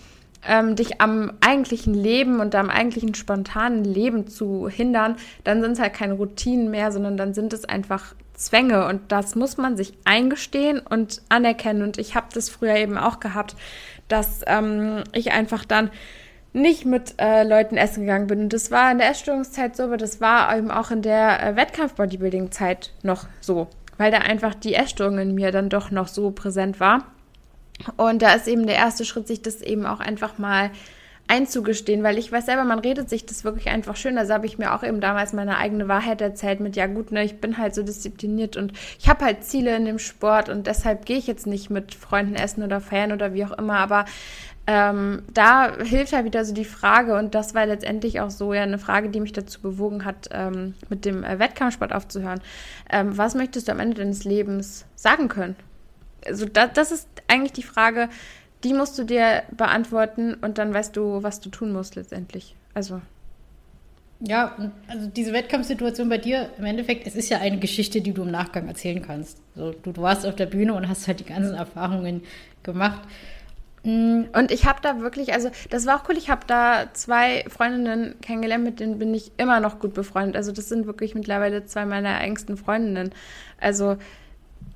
[0.49, 5.81] ähm, dich am eigentlichen Leben und am eigentlichen spontanen Leben zu hindern, dann sind es
[5.81, 9.95] halt keine Routinen mehr, sondern dann sind es einfach Zwänge und das muss man sich
[10.05, 11.83] eingestehen und anerkennen.
[11.83, 13.55] Und ich habe das früher eben auch gehabt,
[14.09, 15.91] dass ähm, ich einfach dann
[16.53, 18.41] nicht mit äh, Leuten essen gegangen bin.
[18.43, 21.57] Und das war in der Essstörungszeit so, aber das war eben auch in der äh,
[21.57, 26.79] Wettkampf-Bodybuilding-Zeit noch so, weil da einfach die Essstörung in mir dann doch noch so präsent
[26.81, 27.14] war.
[27.97, 30.71] Und da ist eben der erste Schritt, sich das eben auch einfach mal
[31.27, 34.19] einzugestehen, weil ich weiß selber, man redet sich das wirklich einfach schön.
[34.19, 37.25] Also habe ich mir auch eben damals meine eigene Wahrheit erzählt mit, ja gut, ne,
[37.25, 41.07] ich bin halt so diszipliniert und ich habe halt Ziele in dem Sport und deshalb
[41.07, 44.05] gehe ich jetzt nicht mit Freunden essen oder feiern oder wie auch immer, aber
[44.67, 48.63] ähm, da hilft halt wieder so die Frage und das war letztendlich auch so ja
[48.63, 52.41] eine Frage, die mich dazu bewogen hat, ähm, mit dem äh, Wettkampfsport aufzuhören.
[52.91, 55.57] Ähm, was möchtest du am Ende deines Lebens sagen können?
[56.27, 58.09] Also da, das ist eigentlich die Frage,
[58.65, 62.57] die musst du dir beantworten und dann weißt du, was du tun musst letztendlich.
[62.73, 63.01] Also.
[64.21, 64.57] Ja,
[64.89, 68.31] also diese Wettkampfsituation bei dir, im Endeffekt, es ist ja eine Geschichte, die du im
[68.31, 69.39] Nachgang erzählen kannst.
[69.55, 72.23] So, du, du warst auf der Bühne und hast halt die ganzen Erfahrungen
[72.63, 73.03] gemacht.
[73.83, 77.45] Mm, und ich habe da wirklich, also das war auch cool, ich habe da zwei
[77.49, 80.37] Freundinnen kennengelernt, mit denen bin ich immer noch gut befreundet.
[80.37, 83.11] Also das sind wirklich mittlerweile zwei meiner engsten Freundinnen.
[83.61, 83.99] Also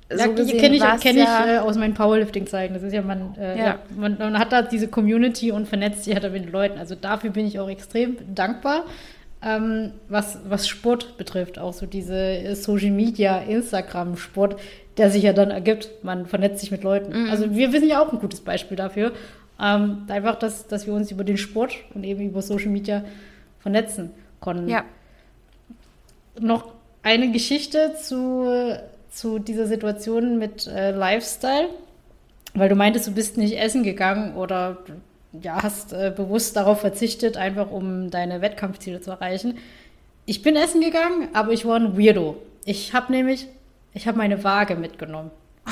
[0.09, 2.73] so ja, kenne ich, kenn ich ja, äh, aus meinen Powerlifting-Zeiten.
[2.73, 3.65] Das ist ja man, äh, ja.
[3.65, 6.79] ja man, man, hat da diese Community und vernetzt sich halt mit den Leuten.
[6.79, 8.85] Also dafür bin ich auch extrem dankbar.
[9.41, 14.59] Ähm, was, was Sport betrifft, auch so diese Social Media, Instagram-Sport,
[14.97, 15.89] der sich ja dann ergibt.
[16.03, 17.25] Man vernetzt sich mit Leuten.
[17.25, 17.29] Mhm.
[17.29, 19.13] Also wir, sind ja auch ein gutes Beispiel dafür.
[19.61, 23.03] Ähm, einfach, dass, dass wir uns über den Sport und eben über Social Media
[23.59, 24.67] vernetzen konnten.
[24.67, 24.83] Ja.
[26.39, 28.45] Noch eine Geschichte zu
[29.09, 31.69] zu dieser Situation mit äh, Lifestyle?
[32.53, 34.77] Weil du meintest, du bist nicht essen gegangen oder
[35.31, 39.57] ja, hast äh, bewusst darauf verzichtet, einfach um deine Wettkampfziele zu erreichen.
[40.25, 42.37] Ich bin essen gegangen, aber ich war ein Weirdo.
[42.65, 43.47] Ich habe nämlich,
[43.93, 45.31] ich habe meine Waage mitgenommen.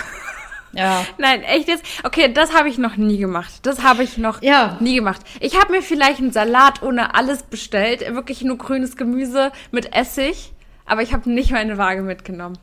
[0.73, 1.06] Ja.
[1.17, 1.84] Nein, echt jetzt?
[2.04, 3.52] Okay, das habe ich noch nie gemacht.
[3.63, 4.78] Das habe ich noch ja.
[4.82, 5.21] nie gemacht.
[5.39, 10.52] Ich habe mir vielleicht einen Salat ohne alles bestellt, wirklich nur grünes Gemüse mit Essig
[10.88, 12.58] aber ich habe nicht meine Waage mitgenommen.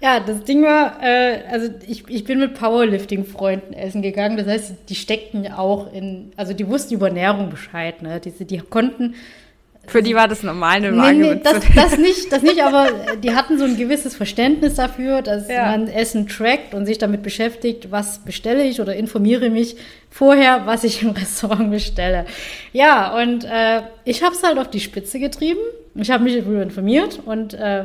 [0.00, 4.36] Ja, das Ding war, äh, also ich, ich bin mit Powerlifting-Freunden essen gegangen.
[4.36, 8.02] Das heißt, die steckten ja auch in, also die wussten über Ernährung Bescheid.
[8.02, 8.20] Ne?
[8.20, 9.14] Die, die konnten
[9.86, 12.88] für die war das normal, eine Waage nee, nee, das, das nicht, das nicht, aber
[13.22, 15.66] die hatten so ein gewisses Verständnis dafür, dass ja.
[15.66, 19.76] man Essen trackt und sich damit beschäftigt, was bestelle ich oder informiere mich
[20.10, 22.26] vorher, was ich im Restaurant bestelle.
[22.72, 25.60] Ja, und äh, ich habe es halt auf die Spitze getrieben.
[25.98, 27.84] Ich habe mich darüber informiert und äh,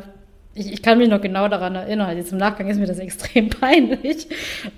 [0.54, 2.15] ich, ich, kann mich noch genau daran erinnern.
[2.17, 4.28] Jetzt im Nachgang ist mir das extrem peinlich.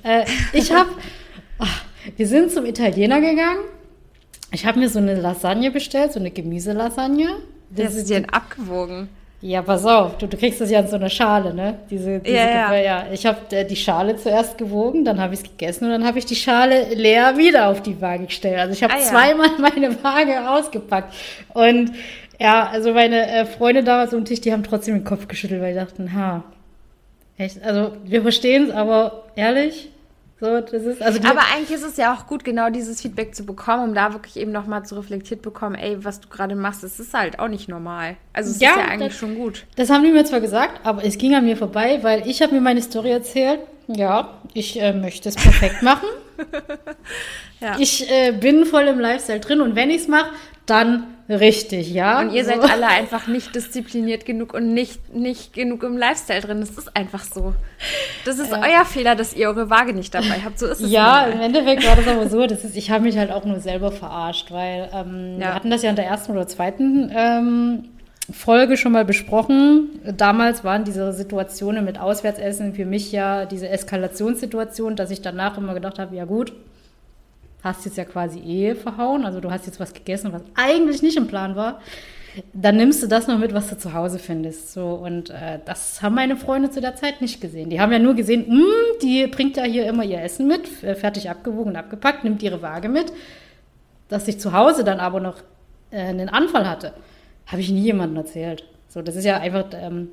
[0.03, 0.89] Äh, ich habe,
[2.15, 3.59] wir sind zum Italiener gegangen
[4.53, 7.27] ich habe mir so eine Lasagne bestellt, so eine Gemüselasagne.
[7.71, 9.09] Das, das ist ja abgewogen.
[9.41, 11.79] Ja, pass auf, du, du kriegst das ja in so einer Schale, ne?
[11.89, 12.77] Diese, diese ja, ja.
[12.77, 13.05] ja.
[13.11, 16.19] Ich habe äh, die Schale zuerst gewogen, dann habe ich es gegessen und dann habe
[16.19, 18.59] ich die Schale leer wieder auf die Waage gestellt.
[18.59, 19.03] Also ich habe ah, ja.
[19.03, 21.13] zweimal meine Waage ausgepackt.
[21.53, 21.91] Und
[22.39, 25.73] ja, also meine äh, Freunde damals um Tisch, die haben trotzdem den Kopf geschüttelt, weil
[25.73, 26.43] die dachten, ha,
[27.37, 29.89] echt, also wir verstehen es, aber ehrlich,
[30.43, 33.45] so, das ist, also Aber eigentlich ist es ja auch gut, genau dieses Feedback zu
[33.45, 36.99] bekommen, um da wirklich eben nochmal zu reflektiert bekommen, ey, was du gerade machst, das
[36.99, 38.17] ist halt auch nicht normal.
[38.33, 39.65] Also es ja, ist ja eigentlich das, schon gut.
[39.77, 42.53] Das haben die mir zwar gesagt, aber es ging an mir vorbei, weil ich habe
[42.53, 43.61] mir meine Story erzählt.
[43.87, 46.09] Ja, ich äh, möchte es perfekt machen.
[47.61, 47.77] ja.
[47.79, 50.29] Ich äh, bin voll im Lifestyle drin und wenn ich es mache,
[50.65, 52.19] dann richtig, ja.
[52.21, 52.51] Und ihr so.
[52.51, 56.59] seid alle einfach nicht diszipliniert genug und nicht, nicht genug im Lifestyle drin.
[56.59, 57.53] Das ist einfach so.
[58.25, 58.61] Das ist ja.
[58.61, 60.59] euer Fehler, dass ihr eure Waage nicht dabei habt.
[60.59, 60.91] So ist es.
[60.91, 62.45] Ja, im Endeffekt war das aber so.
[62.45, 65.47] Das ist, ich habe mich halt auch nur selber verarscht, weil ähm, ja.
[65.47, 67.85] wir hatten das ja in der ersten oder zweiten ähm,
[68.31, 69.89] Folge schon mal besprochen.
[70.17, 75.73] Damals waren diese Situationen mit Auswärtsessen für mich ja diese Eskalationssituation, dass ich danach immer
[75.73, 76.53] gedacht habe, ja gut,
[77.63, 81.17] hast jetzt ja quasi eh verhauen, also du hast jetzt was gegessen, was eigentlich nicht
[81.17, 81.79] im Plan war,
[82.51, 84.73] dann nimmst du das noch mit, was du zu Hause findest.
[84.73, 87.69] So, und äh, das haben meine Freunde zu der Zeit nicht gesehen.
[87.69, 88.65] Die haben ja nur gesehen, hm,
[89.01, 93.13] die bringt ja hier immer ihr Essen mit, fertig abgewogen abgepackt, nimmt ihre Waage mit.
[94.09, 95.37] Dass ich zu Hause dann aber noch
[95.91, 96.93] äh, einen Anfall hatte,
[97.45, 98.65] habe ich nie jemandem erzählt.
[98.89, 100.09] So, das ist ja einfach ähm,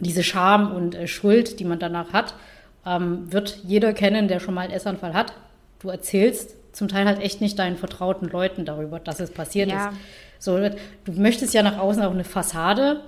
[0.00, 2.34] diese Scham und äh, Schuld, die man danach hat,
[2.86, 5.32] ähm, wird jeder kennen, der schon mal einen Essanfall hat.
[5.80, 9.88] Du erzählst zum Teil halt echt nicht deinen vertrauten Leuten darüber, dass es passiert ja.
[9.88, 9.96] ist.
[10.38, 13.00] So, du möchtest ja nach außen auch eine Fassade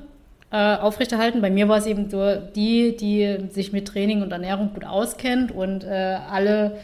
[0.51, 1.41] äh, aufrechterhalten.
[1.41, 5.53] Bei mir war es eben so die, die sich mit Training und Ernährung gut auskennt
[5.53, 6.79] und äh, alle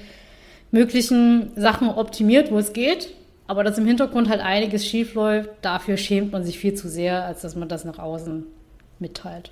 [0.70, 3.08] möglichen Sachen optimiert, wo es geht.
[3.48, 7.24] Aber dass im Hintergrund halt einiges schief läuft, dafür schämt man sich viel zu sehr,
[7.24, 8.46] als dass man das nach außen
[9.00, 9.50] mitteilt.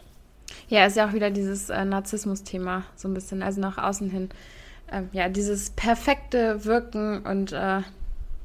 [0.68, 4.28] Ja, ist ja auch wieder dieses äh, Narzissmus-Thema, so ein bisschen, also nach außen hin
[4.92, 7.82] ähm, ja, dieses perfekte Wirken und äh,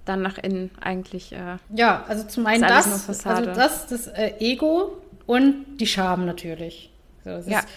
[0.06, 1.32] dann nach innen eigentlich.
[1.32, 6.92] Äh, ja, also zum einen das, also das, das äh, Ego und die Scham natürlich.
[7.24, 7.60] So, ja.
[7.60, 7.68] Ist,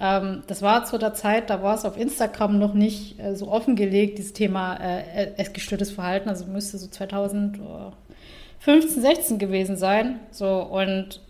[0.00, 3.46] ähm, das war zu der Zeit, da war es auf Instagram noch nicht äh, so
[3.48, 6.28] offengelegt, dieses Thema äh, essgestörtes Verhalten.
[6.28, 10.18] Also müsste so 2015, 16 gewesen sein.
[10.30, 11.20] So, und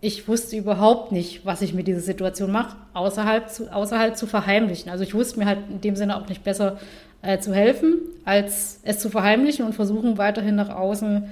[0.00, 4.90] ich wusste überhaupt nicht, was ich mit dieser Situation mache, außerhalb zu, außerhalb zu verheimlichen.
[4.90, 6.78] Also ich wusste mir halt in dem Sinne auch nicht besser
[7.22, 11.28] äh, zu helfen, als es zu verheimlichen und versuchen weiterhin nach außen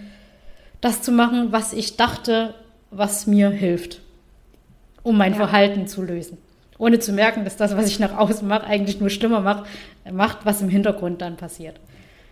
[0.81, 2.55] das zu machen, was ich dachte,
[2.91, 4.01] was mir hilft,
[5.03, 5.39] um mein ja.
[5.39, 6.39] Verhalten zu lösen.
[6.79, 9.65] Ohne zu merken, dass das, was ich nach außen mache, eigentlich nur schlimmer macht,
[10.11, 11.81] macht, was im Hintergrund dann passiert.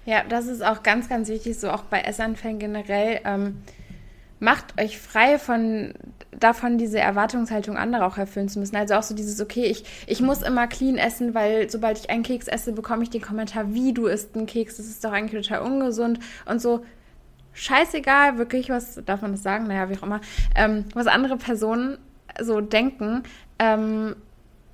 [0.05, 3.21] Ja, das ist auch ganz, ganz wichtig, so auch bei Essanfällen generell.
[3.25, 3.63] Ähm,
[4.45, 5.95] macht euch frei von
[6.31, 8.77] davon, diese Erwartungshaltung anderer auch erfüllen zu müssen.
[8.77, 12.23] Also auch so dieses, okay, ich, ich muss immer clean essen, weil sobald ich einen
[12.23, 15.47] Keks esse, bekomme ich den Kommentar, wie du isst einen Keks, das ist doch eigentlich
[15.47, 16.85] total ungesund und so.
[17.55, 19.67] Scheißegal, wirklich, was darf man das sagen?
[19.69, 20.21] Naja, wie auch immer.
[20.57, 21.99] Ähm, was andere Personen
[22.41, 23.23] so denken,
[23.59, 24.17] ähm,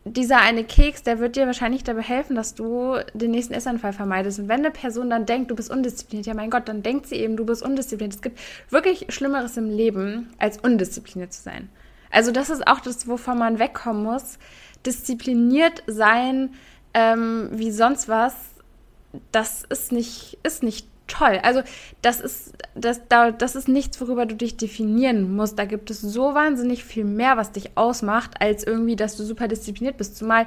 [0.04, 4.38] dieser eine Keks, der wird dir wahrscheinlich dabei helfen, dass du den nächsten Essanfall vermeidest.
[4.38, 7.16] Und wenn eine Person dann denkt, du bist undiszipliniert, ja mein Gott, dann denkt sie
[7.16, 8.14] eben, du bist undiszipliniert.
[8.14, 11.68] Es gibt wirklich Schlimmeres im Leben, als undiszipliniert zu sein.
[12.10, 14.38] Also das ist auch das, wovon man wegkommen muss.
[14.86, 16.54] Diszipliniert sein,
[16.94, 18.34] ähm, wie sonst was,
[19.32, 21.40] das ist nicht, ist nicht toll.
[21.42, 21.62] Also
[22.02, 25.58] das ist, das, das ist nichts, worüber du dich definieren musst.
[25.58, 29.48] Da gibt es so wahnsinnig viel mehr, was dich ausmacht, als irgendwie, dass du super
[29.48, 30.16] diszipliniert bist.
[30.16, 30.46] Zumal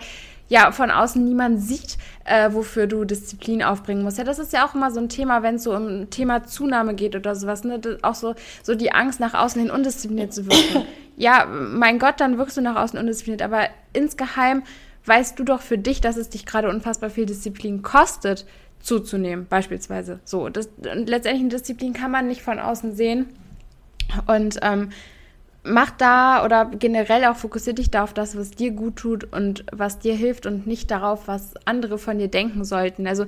[0.50, 4.18] ja von außen niemand sieht, äh, wofür du Disziplin aufbringen musst.
[4.18, 6.94] Ja, das ist ja auch immer so ein Thema, wenn es so um Thema Zunahme
[6.96, 7.64] geht oder sowas.
[7.64, 7.80] Ne?
[8.02, 10.86] auch so, so die Angst, nach außen hin undiszipliniert zu wirken.
[11.18, 13.42] ja, mein Gott, dann wirkst du nach außen undiszipliniert.
[13.42, 14.64] Aber insgeheim
[15.06, 18.46] weißt du doch für dich, dass es dich gerade unfassbar viel Disziplin kostet,
[18.84, 20.20] zuzunehmen, beispielsweise.
[20.26, 23.28] So, das, letztendlich eine Disziplin kann man nicht von außen sehen.
[24.28, 24.90] Und ähm,
[25.64, 29.66] mach da oder generell auch fokussier dich da auf das, was dir gut tut und
[29.72, 33.08] was dir hilft und nicht darauf, was andere von dir denken sollten.
[33.08, 33.26] Also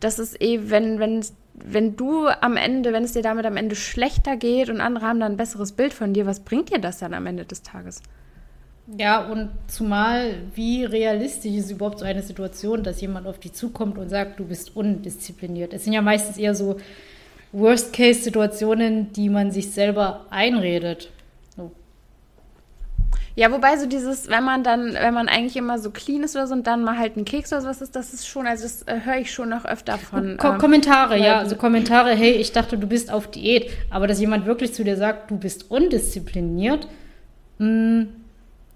[0.00, 3.76] das ist eh, wenn, wenn, wenn du am Ende, wenn es dir damit am Ende
[3.76, 6.98] schlechter geht und andere haben dann ein besseres Bild von dir, was bringt dir das
[6.98, 8.02] dann am Ende des Tages?
[8.86, 13.96] Ja, und zumal, wie realistisch ist überhaupt so eine Situation, dass jemand auf dich zukommt
[13.96, 15.72] und sagt, du bist undiszipliniert.
[15.72, 16.76] Es sind ja meistens eher so
[17.52, 21.10] Worst-Case-Situationen, die man sich selber einredet.
[21.56, 21.70] So.
[23.36, 26.46] Ja, wobei so dieses, wenn man dann, wenn man eigentlich immer so clean ist oder
[26.46, 28.82] so und dann mal halt einen Keks oder sowas ist, das ist schon, also das
[28.82, 30.36] äh, höre ich schon noch öfter von.
[30.36, 34.20] Ko ähm, Kommentare, ja, also Kommentare, hey, ich dachte, du bist auf Diät, aber dass
[34.20, 36.86] jemand wirklich zu dir sagt, du bist undiszipliniert,
[37.58, 37.93] mh, hm,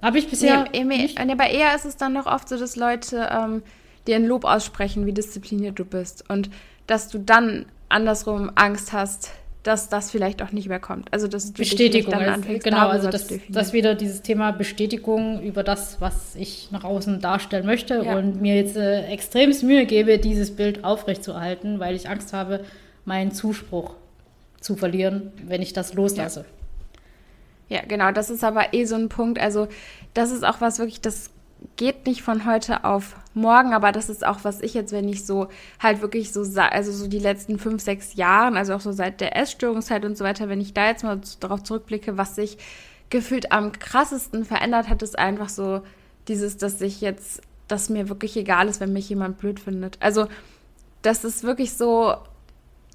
[0.02, 0.66] habe ich bisher.
[0.72, 1.18] Nee, nicht.
[1.24, 3.62] Nee, aber eher ist es dann noch oft so, dass Leute ähm,
[4.06, 6.28] dir ein Lob aussprechen, wie diszipliniert du bist.
[6.28, 6.50] Und
[6.86, 9.30] dass du dann andersrum Angst hast,
[9.62, 11.12] dass das vielleicht auch nicht mehr kommt.
[11.12, 16.00] Also dass Bestätigung, dann anfängst, genau, also das, das wieder dieses Thema Bestätigung über das,
[16.00, 18.16] was ich nach außen darstellen möchte ja.
[18.16, 22.64] und mir jetzt äh, extremst Mühe gebe, dieses Bild aufrechtzuerhalten, weil ich Angst habe,
[23.04, 23.94] meinen Zuspruch
[24.60, 26.40] zu verlieren, wenn ich das loslasse.
[26.40, 26.57] Ja.
[27.68, 29.38] Ja, genau, das ist aber eh so ein Punkt.
[29.38, 29.68] Also,
[30.14, 31.30] das ist auch was wirklich, das
[31.76, 35.26] geht nicht von heute auf morgen, aber das ist auch, was ich jetzt, wenn ich
[35.26, 35.48] so
[35.80, 39.36] halt wirklich so, also so die letzten fünf, sechs Jahren, also auch so seit der
[39.36, 42.58] Essstörungszeit und so weiter, wenn ich da jetzt mal darauf zurückblicke, was sich
[43.10, 45.82] gefühlt am krassesten verändert hat, ist einfach so
[46.28, 49.98] dieses, dass ich jetzt, dass mir wirklich egal ist, wenn mich jemand blöd findet.
[50.00, 50.26] Also,
[51.02, 52.14] das ist wirklich so,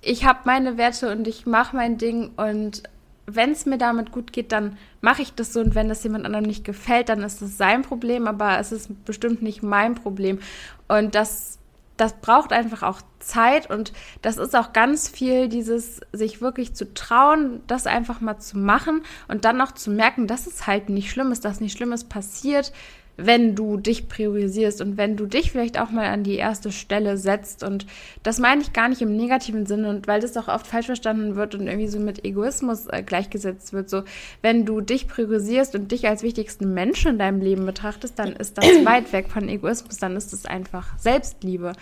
[0.02, 2.84] ich habe meine Werte und ich mache mein Ding und
[3.26, 5.62] wenn es mir damit gut geht, dann mache ich das so.
[5.62, 9.06] Und wenn das jemand anderem nicht gefällt, dann ist das sein Problem, aber es ist
[9.06, 10.40] bestimmt nicht mein Problem.
[10.88, 11.60] Und das,
[11.98, 16.94] das braucht einfach auch Zeit und das ist auch ganz viel dieses, sich wirklich zu
[16.94, 21.10] trauen, das einfach mal zu machen und dann auch zu merken, dass es halt nicht
[21.10, 22.74] schlimm ist, dass nicht Schlimmes passiert,
[23.16, 27.18] wenn du dich priorisierst und wenn du dich vielleicht auch mal an die erste Stelle
[27.18, 27.64] setzt.
[27.64, 27.86] Und
[28.24, 31.36] das meine ich gar nicht im negativen Sinne und weil das auch oft falsch verstanden
[31.36, 33.90] wird und irgendwie so mit Egoismus äh, gleichgesetzt wird.
[33.90, 34.04] So,
[34.42, 38.58] wenn du dich priorisierst und dich als wichtigsten Menschen in deinem Leben betrachtest, dann ist
[38.58, 41.74] das weit weg von Egoismus, dann ist es einfach Selbstliebe.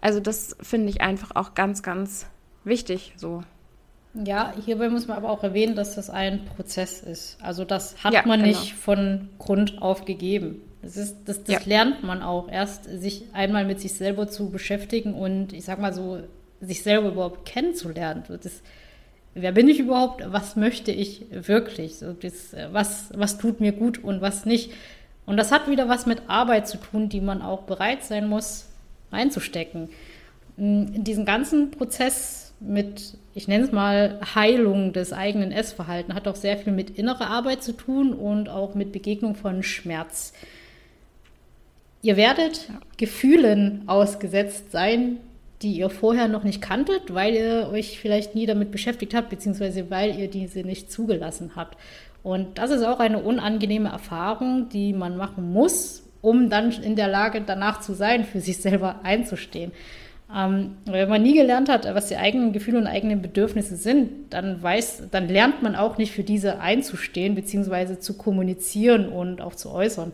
[0.00, 2.26] Also das finde ich einfach auch ganz, ganz
[2.64, 3.42] wichtig so.
[4.14, 7.36] Ja, hierbei muss man aber auch erwähnen, dass das ein Prozess ist.
[7.42, 8.58] Also das hat ja, man genau.
[8.58, 10.62] nicht von Grund auf gegeben.
[10.82, 11.60] Das, ist, das, das ja.
[11.64, 15.92] lernt man auch erst, sich einmal mit sich selber zu beschäftigen und ich sag mal
[15.92, 16.20] so,
[16.60, 18.22] sich selber überhaupt kennenzulernen.
[18.28, 18.62] Das,
[19.34, 20.22] wer bin ich überhaupt?
[20.26, 21.96] Was möchte ich wirklich?
[21.96, 24.72] So, das, was, was tut mir gut und was nicht?
[25.26, 28.66] Und das hat wieder was mit Arbeit zu tun, die man auch bereit sein muss,
[29.12, 29.90] reinzustecken.
[30.56, 36.34] In diesen ganzen Prozess mit, ich nenne es mal, Heilung des eigenen Essverhaltens hat auch
[36.34, 40.32] sehr viel mit innerer Arbeit zu tun und auch mit Begegnung von Schmerz.
[42.02, 42.80] Ihr werdet ja.
[42.96, 45.18] Gefühlen ausgesetzt sein,
[45.62, 49.90] die ihr vorher noch nicht kanntet, weil ihr euch vielleicht nie damit beschäftigt habt, beziehungsweise
[49.90, 51.76] weil ihr diese nicht zugelassen habt.
[52.22, 57.08] Und das ist auch eine unangenehme Erfahrung, die man machen muss, um dann in der
[57.08, 59.72] Lage danach zu sein, für sich selber einzustehen.
[60.34, 64.62] Ähm, wenn man nie gelernt hat, was die eigenen Gefühle und eigenen Bedürfnisse sind, dann
[64.62, 69.70] weiß, dann lernt man auch nicht für diese einzustehen, beziehungsweise zu kommunizieren und auch zu
[69.70, 70.12] äußern.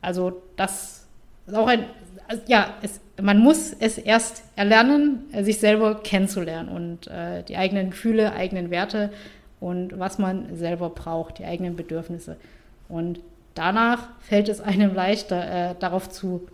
[0.00, 1.01] Also das
[1.46, 1.84] ist auch ein,
[2.46, 8.32] ja, es, man muss es erst erlernen, sich selber kennenzulernen und äh, die eigenen Gefühle,
[8.32, 9.10] eigenen Werte
[9.60, 12.36] und was man selber braucht, die eigenen Bedürfnisse.
[12.88, 13.20] Und
[13.54, 16.48] danach fällt es einem leichter, äh, darauf zu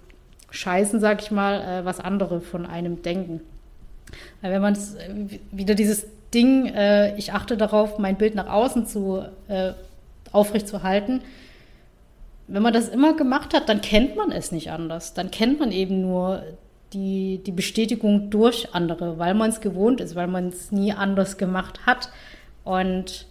[0.50, 3.40] scheißen, sag ich mal, äh, was andere von einem denken.
[4.40, 8.86] Weil wenn man äh, wieder dieses Ding, äh, ich achte darauf, mein Bild nach außen
[8.86, 9.72] zu äh,
[10.32, 11.22] aufrechtzuerhalten,
[12.48, 15.14] wenn man das immer gemacht hat, dann kennt man es nicht anders.
[15.14, 16.42] Dann kennt man eben nur
[16.94, 21.36] die, die Bestätigung durch andere, weil man es gewohnt ist, weil man es nie anders
[21.36, 22.10] gemacht hat.
[22.64, 23.26] Und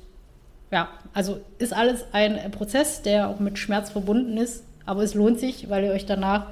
[0.72, 5.40] ja, also ist alles ein Prozess, der auch mit Schmerz verbunden ist, aber es lohnt
[5.40, 6.48] sich, weil ihr euch danach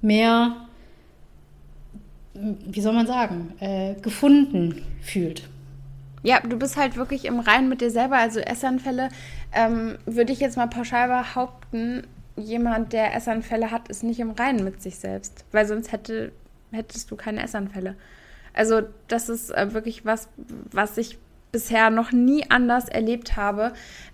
[0.00, 0.56] mehr,
[2.32, 5.42] wie soll man sagen, äh, gefunden fühlt.
[6.22, 8.18] Ja, du bist halt wirklich im Reinen mit dir selber.
[8.18, 9.08] Also Essanfälle,
[9.52, 12.06] ähm, würde ich jetzt mal pauschal behaupten,
[12.36, 15.44] jemand, der Essanfälle hat, ist nicht im Reinen mit sich selbst.
[15.52, 16.32] Weil sonst hätte,
[16.72, 17.96] hättest du keine Essanfälle.
[18.54, 20.28] Also das ist äh, wirklich was,
[20.72, 21.18] was ich
[21.52, 23.72] bisher noch nie anders erlebt habe,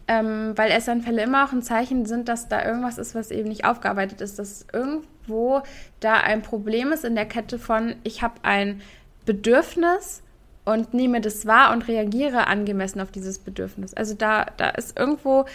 [0.09, 3.65] ähm, weil Essanfälle immer auch ein Zeichen sind, dass da irgendwas ist, was eben nicht
[3.65, 5.63] aufgearbeitet ist, dass irgendwo
[6.01, 8.81] da ein Problem ist in der Kette von, ich habe ein
[9.27, 10.23] Bedürfnis,
[10.67, 13.95] und nehme das wahr und reagiere angemessen auf dieses Bedürfnis.
[13.95, 15.47] Also da, da ist irgendwo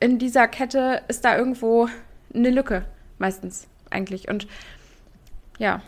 [0.00, 1.88] in dieser Kette ist da irgendwo
[2.34, 2.84] eine Lücke,
[3.18, 4.28] meistens eigentlich.
[4.28, 4.46] Und
[5.58, 5.82] ja.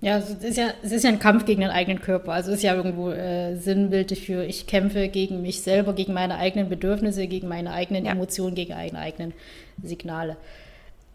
[0.00, 2.32] Ja, es ist ja, es ist ja ein Kampf gegen den eigenen Körper.
[2.32, 6.38] Also es ist ja irgendwo äh, sinnbildlich für, ich kämpfe gegen mich selber, gegen meine
[6.38, 8.12] eigenen Bedürfnisse, gegen meine eigenen ja.
[8.12, 9.34] Emotionen, gegen meine eigenen
[9.82, 10.36] Signale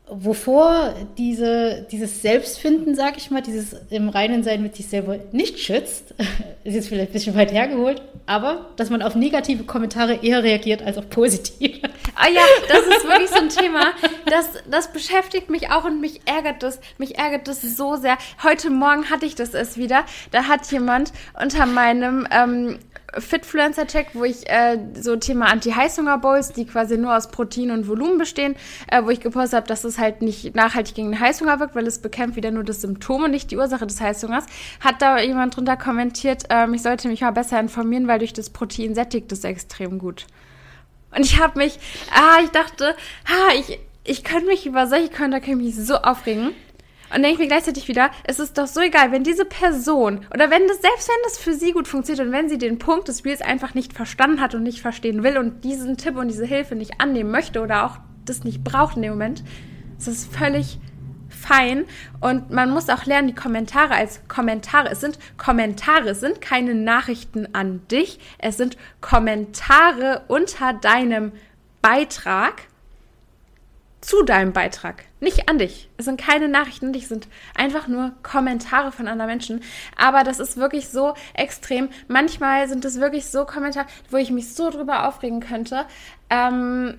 [0.08, 5.60] wovor diese, dieses Selbstfinden, sag ich mal, dieses im Reinen sein mit sich selber nicht
[5.60, 6.14] schützt,
[6.64, 10.84] ist jetzt vielleicht ein bisschen weit hergeholt, aber dass man auf negative Kommentare eher reagiert
[10.84, 11.89] als auf positive.
[12.16, 13.93] Ah ja, das ist wirklich so ein Thema,
[14.28, 18.18] das, das beschäftigt mich auch und mich ärgert das, mich ärgert das so sehr.
[18.43, 22.80] Heute Morgen hatte ich das erst wieder, da hat jemand unter meinem ähm,
[23.18, 28.55] Fitfluencer-Check, wo ich äh, so Thema Anti-Heißhunger-Bowls, die quasi nur aus Protein und Volumen bestehen,
[28.88, 31.88] äh, wo ich gepostet habe, dass es halt nicht nachhaltig gegen den Heißhunger wirkt, weil
[31.88, 34.45] es bekämpft wieder nur das Symptom und nicht die Ursache des Heißhungers,
[34.80, 38.49] hat da jemand drunter kommentiert, ähm, ich sollte mich mal besser informieren, weil durch das
[38.49, 40.26] Protein sättigt es extrem gut.
[41.16, 41.80] Und ich habe mich,
[42.13, 42.95] ah, ich dachte,
[43.26, 45.09] ah, ich, ich könnte mich über solche
[45.55, 46.53] mich so aufregen.
[47.16, 50.51] Und denke ich mir gleichzeitig wieder, es ist doch so egal, wenn diese Person oder
[50.51, 53.20] wenn das, selbst wenn das für sie gut funktioniert und wenn sie den Punkt des
[53.20, 56.76] Spiels einfach nicht verstanden hat und nicht verstehen will und diesen Tipp und diese Hilfe
[56.76, 59.45] nicht annehmen möchte oder auch das nicht braucht in dem Moment,
[59.97, 60.78] ist das völlig
[61.30, 61.86] fein.
[62.20, 64.89] Und man muss auch lernen, die Kommentare als Kommentare.
[64.89, 71.32] Es sind Kommentare, es sind keine Nachrichten an dich, es sind Kommentare unter deinem
[71.82, 72.63] Beitrag
[74.01, 75.89] zu deinem Beitrag, nicht an dich.
[75.97, 79.61] Es sind keine Nachrichten an dich, es sind einfach nur Kommentare von anderen Menschen.
[79.97, 81.89] Aber das ist wirklich so extrem.
[82.07, 85.86] Manchmal sind es wirklich so Kommentare, wo ich mich so drüber aufregen könnte.
[86.30, 86.97] Ähm,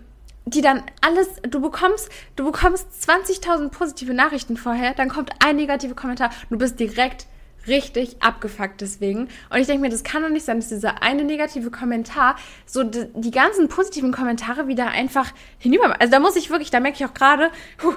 [0.49, 5.97] die dann alles, du bekommst, du bekommst 20.000 positive Nachrichten vorher, dann kommt ein negativer
[5.97, 7.27] Kommentar, du bist direkt
[7.69, 9.29] richtig abgefuckt deswegen.
[9.51, 12.85] Und ich denke mir, das kann doch nicht sein, dass dieser eine negative Kommentar so
[12.85, 16.01] die, die ganzen positiven Kommentare wieder einfach hinüber.
[16.01, 17.51] Also da muss ich wirklich, da merke ich auch gerade,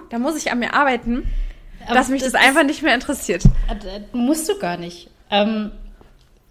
[0.09, 1.27] da muss ich an mir arbeiten,
[1.85, 3.43] Aber dass mich das, das einfach nicht mehr interessiert.
[3.67, 5.09] Äh, musst du gar nicht.
[5.31, 5.71] Ähm,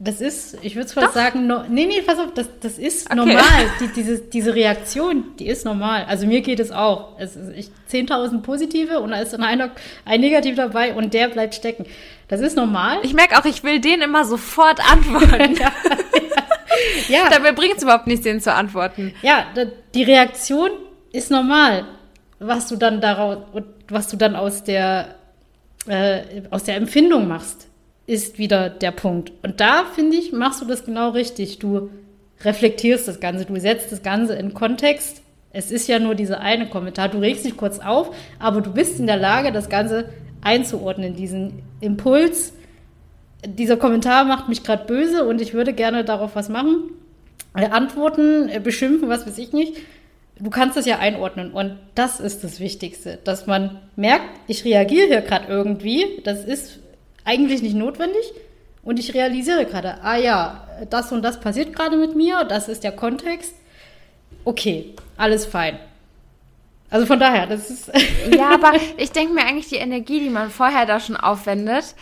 [0.00, 3.16] das ist, ich würde zwar sagen, no, nee, nee, pass auf, das, das ist okay.
[3.16, 3.42] normal.
[3.80, 6.04] Die, diese, diese Reaktion, die ist normal.
[6.06, 7.18] Also mir geht es auch.
[7.18, 9.70] Es ist 10.000 positive und da ist dann einer,
[10.04, 11.84] ein negativ dabei und der bleibt stecken.
[12.28, 12.98] Das ist normal.
[13.02, 15.56] Ich merke auch, ich will den immer sofort antworten.
[15.60, 15.72] ja,
[17.08, 17.24] ja.
[17.24, 17.30] ja.
[17.30, 19.14] Dabei bringt es überhaupt nichts, den zu antworten.
[19.22, 19.46] Ja,
[19.94, 20.70] die Reaktion
[21.10, 21.86] ist normal.
[22.38, 23.38] Was du dann daraus,
[23.88, 25.16] was du dann aus der,
[25.88, 27.68] äh, aus der Empfindung machst
[28.08, 29.32] ist wieder der Punkt.
[29.42, 31.58] Und da, finde ich, machst du das genau richtig.
[31.58, 31.90] Du
[32.42, 35.20] reflektierst das Ganze, du setzt das Ganze in Kontext.
[35.52, 37.10] Es ist ja nur dieser eine Kommentar.
[37.10, 40.08] Du regst dich kurz auf, aber du bist in der Lage, das Ganze
[40.40, 42.54] einzuordnen, diesen Impuls.
[43.44, 46.90] Dieser Kommentar macht mich gerade böse und ich würde gerne darauf was machen.
[47.54, 49.76] Äh, antworten, äh, beschimpfen, was weiß ich nicht.
[50.40, 55.08] Du kannst das ja einordnen und das ist das Wichtigste, dass man merkt, ich reagiere
[55.08, 56.22] hier gerade irgendwie.
[56.24, 56.78] Das ist
[57.28, 58.32] eigentlich nicht notwendig.
[58.82, 62.84] Und ich realisiere gerade, ah ja, das und das passiert gerade mit mir, das ist
[62.84, 63.54] der Kontext.
[64.44, 65.78] Okay, alles fein.
[66.88, 67.92] Also von daher, das ist.
[68.34, 71.94] ja, aber ich denke mir eigentlich, die Energie, die man vorher da schon aufwendet,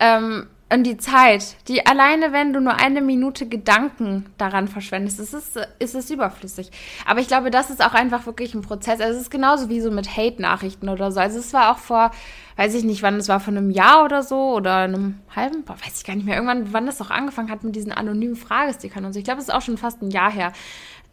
[0.00, 5.34] ähm, und die Zeit, die alleine, wenn du nur eine Minute Gedanken daran verschwendest, ist
[5.34, 6.70] es, ist es überflüssig.
[7.06, 9.00] Aber ich glaube, das ist auch einfach wirklich ein Prozess.
[9.00, 11.20] Also es ist genauso wie so mit Hate-Nachrichten oder so.
[11.20, 12.10] Also es war auch vor,
[12.56, 15.74] weiß ich nicht, wann es war, vor einem Jahr oder so oder einem halben, boah,
[15.74, 19.04] weiß ich gar nicht mehr, irgendwann, wann das auch angefangen hat mit diesen anonymen Fragestickern
[19.04, 19.18] und so.
[19.18, 20.52] Ich glaube, es ist auch schon fast ein Jahr her.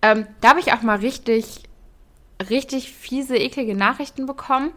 [0.02, 1.64] Ähm, da habe ich auch mal richtig,
[2.50, 4.72] richtig fiese, eklige Nachrichten bekommen.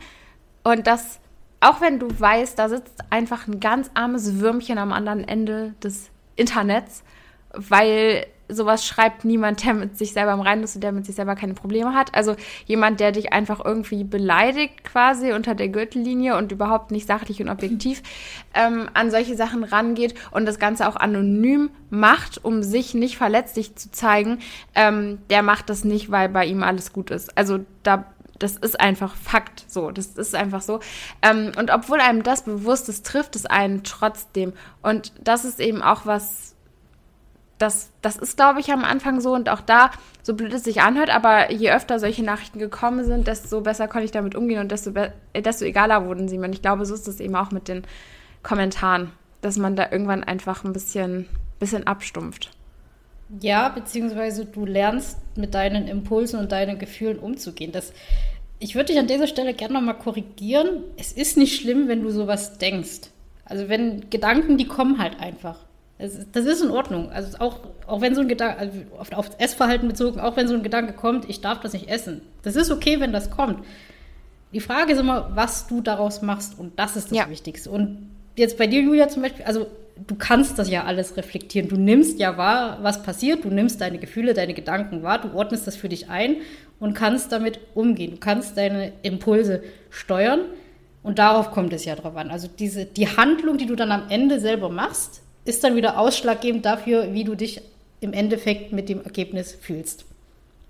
[0.65, 1.21] Und das
[1.63, 6.11] auch wenn du weißt, da sitzt einfach ein ganz armes Würmchen am anderen Ende des
[6.37, 7.05] Internets,
[7.55, 11.15] weil sowas schreibt niemand, der mit sich selber im Reinen ist und der mit sich
[11.15, 12.15] selber keine Probleme hat.
[12.15, 12.37] Also
[12.67, 17.49] jemand, der dich einfach irgendwie beleidigt quasi unter der Gürtellinie und überhaupt nicht sachlich und
[17.49, 18.03] objektiv
[18.55, 23.77] ähm, an solche Sachen rangeht und das Ganze auch anonym macht, um sich nicht verletzlich
[23.77, 24.39] zu zeigen,
[24.75, 27.37] ähm, der macht das nicht, weil bei ihm alles gut ist.
[27.37, 28.12] Also da
[28.43, 29.91] das ist einfach Fakt so.
[29.91, 30.81] Das ist einfach so.
[31.23, 34.53] Ähm, und obwohl einem das bewusst ist, trifft es einen trotzdem.
[34.83, 36.55] Und das ist eben auch was,
[37.59, 39.91] das, das ist, glaube ich, am Anfang so und auch da,
[40.23, 44.05] so blöd es sich anhört, aber je öfter solche Nachrichten gekommen sind, desto besser konnte
[44.05, 44.93] ich damit umgehen und desto,
[45.35, 46.47] desto egaler wurden sie mir.
[46.47, 47.83] Und ich glaube, so ist es eben auch mit den
[48.43, 51.29] Kommentaren, dass man da irgendwann einfach ein bisschen,
[51.61, 52.51] bisschen abstumpft.
[53.41, 57.73] Ja, beziehungsweise du lernst mit deinen Impulsen und deinen Gefühlen umzugehen.
[57.73, 57.93] Das,
[58.63, 60.85] ich würde dich an dieser Stelle gerne nochmal korrigieren.
[60.97, 63.11] Es ist nicht schlimm, wenn du sowas denkst.
[63.45, 65.59] Also wenn Gedanken, die kommen halt einfach.
[65.99, 67.11] das ist in Ordnung.
[67.11, 67.59] Also auch,
[67.89, 70.93] auch wenn so ein Gedanke, also auf, auf Essverhalten bezogen, auch wenn so ein Gedanke
[70.93, 72.23] kommt, ich darf das nicht essen.
[72.43, 73.65] Das ist okay, wenn das kommt.
[74.53, 77.29] Die Frage ist immer, was du daraus machst und das ist das ja.
[77.29, 77.69] Wichtigste.
[77.69, 79.67] Und jetzt bei dir, Julia, zum Beispiel, also
[80.07, 81.69] du kannst das ja alles reflektieren.
[81.69, 85.67] Du nimmst ja wahr, was passiert, du nimmst deine Gefühle, deine Gedanken wahr, du ordnest
[85.67, 86.37] das für dich ein
[86.83, 88.11] und kannst damit umgehen.
[88.11, 90.41] Du kannst deine Impulse steuern
[91.05, 92.29] und darauf kommt es ja drauf an.
[92.29, 96.67] Also diese, die Handlung, die du dann am Ende selber machst, ist dann wieder ausschlaggebend
[96.67, 97.63] dafür, wie du dich
[98.01, 100.07] im Endeffekt mit dem Ergebnis fühlst.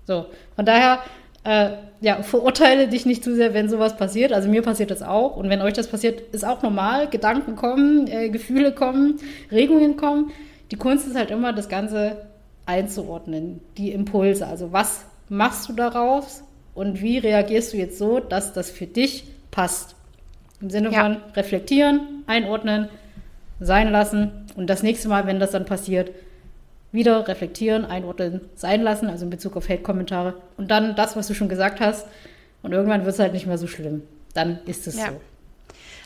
[0.05, 0.99] So, von daher,
[1.45, 4.33] äh, ja, verurteile dich nicht zu sehr, wenn sowas passiert.
[4.33, 5.35] Also mir passiert das auch.
[5.35, 7.09] Und wenn euch das passiert, ist auch normal.
[7.09, 9.19] Gedanken kommen, äh, Gefühle kommen,
[9.51, 10.29] Regungen kommen.
[10.69, 12.27] Die Kunst ist halt immer, das Ganze
[12.67, 14.45] einzuordnen, die Impulse.
[14.45, 16.43] Also was machst du daraus
[16.75, 19.95] und wie reagierst du jetzt so, dass das für dich passt?
[20.61, 21.03] Im Sinne ja.
[21.03, 22.87] von reflektieren, einordnen,
[23.59, 26.11] sein lassen und das nächste Mal, wenn das dann passiert,
[26.91, 31.33] wieder reflektieren, einordnen, sein lassen, also in Bezug auf Hate-Kommentare und dann das, was du
[31.33, 32.07] schon gesagt hast
[32.61, 34.03] und irgendwann wird es halt nicht mehr so schlimm.
[34.35, 35.09] Dann ist es ja.
[35.09, 35.21] so.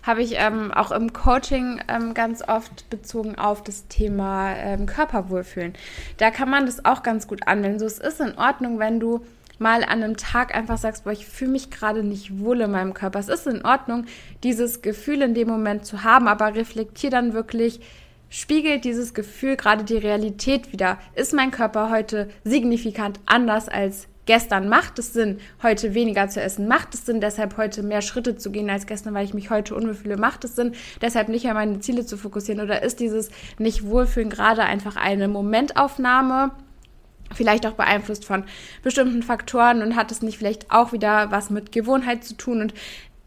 [0.08, 5.74] Habe ich ähm, auch im Coaching ähm, ganz oft bezogen auf das Thema ähm, Körperwohlfühlen.
[6.16, 7.78] Da kann man das auch ganz gut anwenden.
[7.78, 9.26] So, es ist in Ordnung, wenn du
[9.60, 12.93] mal an einem Tag einfach sagst, boah, ich fühle mich gerade nicht wohl in meinem
[12.93, 13.20] Körper.
[13.20, 14.05] Es ist in Ordnung,
[14.43, 17.82] dieses Gefühl in dem Moment zu haben, aber reflektier dann wirklich,
[18.30, 20.99] spiegelt dieses Gefühl gerade die Realität wieder?
[21.16, 24.69] Ist mein Körper heute signifikant anders als gestern?
[24.69, 26.67] Macht es Sinn, heute weniger zu essen?
[26.67, 29.73] Macht es Sinn, deshalb heute mehr Schritte zu gehen als gestern, weil ich mich heute
[29.73, 30.17] unwohl fühle?
[30.17, 32.61] Macht es Sinn, deshalb nicht an meine Ziele zu fokussieren?
[32.61, 36.51] Oder ist dieses Nicht-Wohlfühlen gerade einfach eine Momentaufnahme?
[37.34, 38.45] vielleicht auch beeinflusst von
[38.84, 42.73] bestimmten Faktoren und hat es nicht vielleicht auch wieder was mit Gewohnheit zu tun und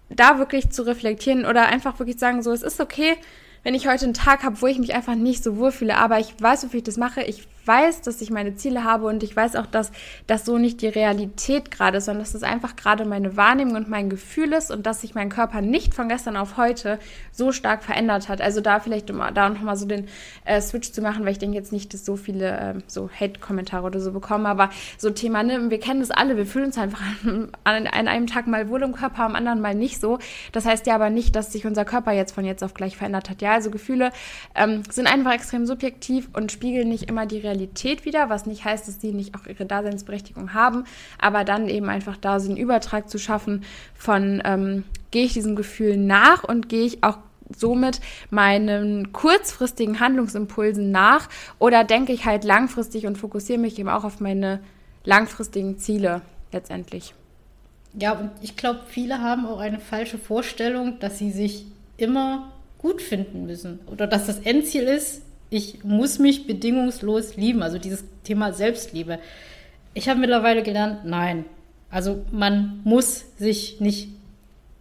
[0.08, 3.16] da wirklich zu reflektieren oder einfach wirklich sagen, so, es ist okay,
[3.62, 6.18] wenn ich heute einen Tag habe, wo ich mich einfach nicht so wohl fühle, aber
[6.18, 9.36] ich weiß, wofür ich das mache, ich weiß, dass ich meine Ziele habe und ich
[9.36, 9.92] weiß auch, dass
[10.26, 13.88] das so nicht die Realität gerade ist, sondern dass das einfach gerade meine Wahrnehmung und
[13.88, 16.98] mein Gefühl ist und dass sich mein Körper nicht von gestern auf heute
[17.30, 18.40] so stark verändert hat.
[18.40, 20.08] Also da vielleicht, um da nochmal so den
[20.44, 23.86] äh, Switch zu machen, weil ich denke jetzt nicht, dass so viele äh, so Hate-Kommentare
[23.86, 27.00] oder so bekommen, aber so Thema, ne, wir kennen das alle, wir fühlen uns einfach
[27.24, 30.18] an, an, an einem Tag mal wohl im Körper, am anderen mal nicht so.
[30.50, 33.30] Das heißt ja aber nicht, dass sich unser Körper jetzt von jetzt auf gleich verändert
[33.30, 33.42] hat.
[33.42, 34.10] Ja, also Gefühle
[34.56, 38.64] ähm, sind einfach extrem subjektiv und spiegeln nicht immer die Realität Realität wieder, was nicht
[38.64, 40.84] heißt, dass die nicht auch ihre Daseinsberechtigung haben,
[41.18, 45.56] aber dann eben einfach da so einen Übertrag zu schaffen von, ähm, gehe ich diesem
[45.56, 47.18] Gefühl nach und gehe ich auch
[47.54, 48.00] somit
[48.30, 54.20] meinen kurzfristigen Handlungsimpulsen nach oder denke ich halt langfristig und fokussiere mich eben auch auf
[54.20, 54.60] meine
[55.04, 57.14] langfristigen Ziele letztendlich.
[57.98, 63.02] Ja, und ich glaube, viele haben auch eine falsche Vorstellung, dass sie sich immer gut
[63.02, 68.52] finden müssen oder dass das Endziel ist, ich muss mich bedingungslos lieben, also dieses Thema
[68.52, 69.18] Selbstliebe.
[69.94, 71.44] Ich habe mittlerweile gelernt, nein.
[71.90, 74.08] Also man muss sich nicht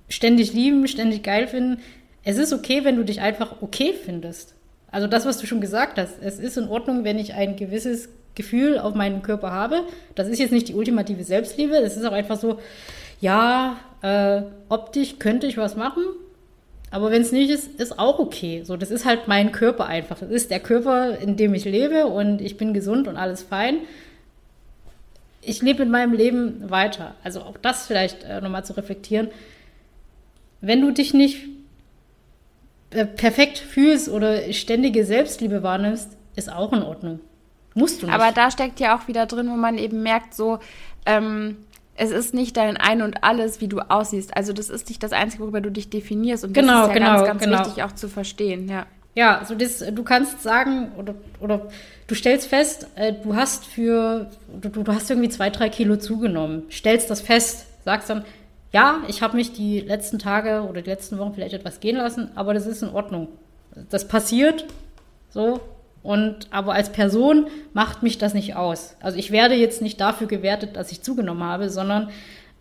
[0.08, 1.82] ständig lieben, ständig geil finden.
[2.24, 4.54] Es ist okay, wenn du dich einfach okay findest.
[4.92, 6.16] Also das, was du schon gesagt hast.
[6.22, 9.84] Es ist in Ordnung, wenn ich ein gewisses Gefühl auf meinen Körper habe.
[10.16, 11.76] Das ist jetzt nicht die ultimative Selbstliebe.
[11.76, 12.60] Es ist auch einfach so,
[13.22, 16.04] ja, äh, optisch könnte ich was machen,
[16.92, 18.64] aber wenn es nicht ist, ist auch okay.
[18.64, 20.20] So, das ist halt mein Körper einfach.
[20.20, 23.80] Das ist der Körper, in dem ich lebe und ich bin gesund und alles fein.
[25.42, 27.16] Ich lebe in meinem Leben weiter.
[27.24, 29.30] Also auch das vielleicht äh, nochmal zu reflektieren.
[30.62, 31.48] Wenn du dich nicht
[32.90, 37.20] äh, perfekt fühlst oder ständige Selbstliebe wahrnimmst, ist auch in Ordnung.
[37.76, 38.16] Musst du nicht.
[38.16, 40.60] Aber da steckt ja auch wieder drin, wo man eben merkt, so,
[41.06, 41.58] ähm,
[42.00, 44.36] es ist nicht dein Ein und Alles, wie du aussiehst.
[44.36, 46.46] Also das ist nicht das Einzige, worüber du dich definierst.
[46.46, 47.60] Und das genau, ist ja genau, ganz, ganz genau.
[47.60, 48.86] wichtig auch zu verstehen, ja.
[49.16, 51.68] Ja, also das, du kannst sagen oder, oder
[52.08, 54.30] du stellst fest, äh, du hast für,
[54.62, 58.24] du, du hast irgendwie zwei, drei Kilo zugenommen, stellst das fest, sagst dann,
[58.72, 62.30] ja, ich habe mich die letzten Tage oder die letzten Wochen vielleicht etwas gehen lassen,
[62.36, 63.28] aber das ist in Ordnung.
[63.90, 64.68] Das passiert,
[65.32, 65.60] so,
[66.02, 68.96] und aber als Person macht mich das nicht aus.
[69.02, 72.10] Also ich werde jetzt nicht dafür gewertet, dass ich zugenommen habe, sondern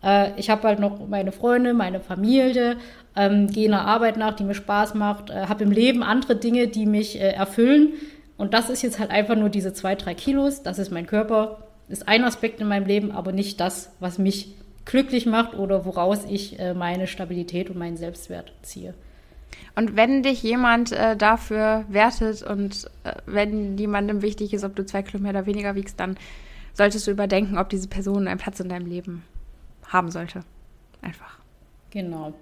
[0.03, 2.77] äh, ich habe halt noch meine Freunde, meine Familie,
[3.15, 6.67] ähm, gehe einer Arbeit nach, die mir Spaß macht, äh, habe im Leben andere Dinge,
[6.67, 7.93] die mich äh, erfüllen.
[8.37, 10.63] Und das ist jetzt halt einfach nur diese zwei, drei Kilos.
[10.63, 14.55] Das ist mein Körper, ist ein Aspekt in meinem Leben, aber nicht das, was mich
[14.85, 18.93] glücklich macht oder woraus ich äh, meine Stabilität und meinen Selbstwert ziehe.
[19.75, 24.85] Und wenn dich jemand äh, dafür wertet und äh, wenn jemandem wichtig ist, ob du
[24.85, 26.17] zwei Kilometer weniger wiegst, dann
[26.73, 29.23] solltest du überdenken, ob diese Person einen Platz in deinem Leben
[29.87, 30.41] haben sollte.
[31.01, 31.39] Einfach.
[31.91, 32.33] Genau.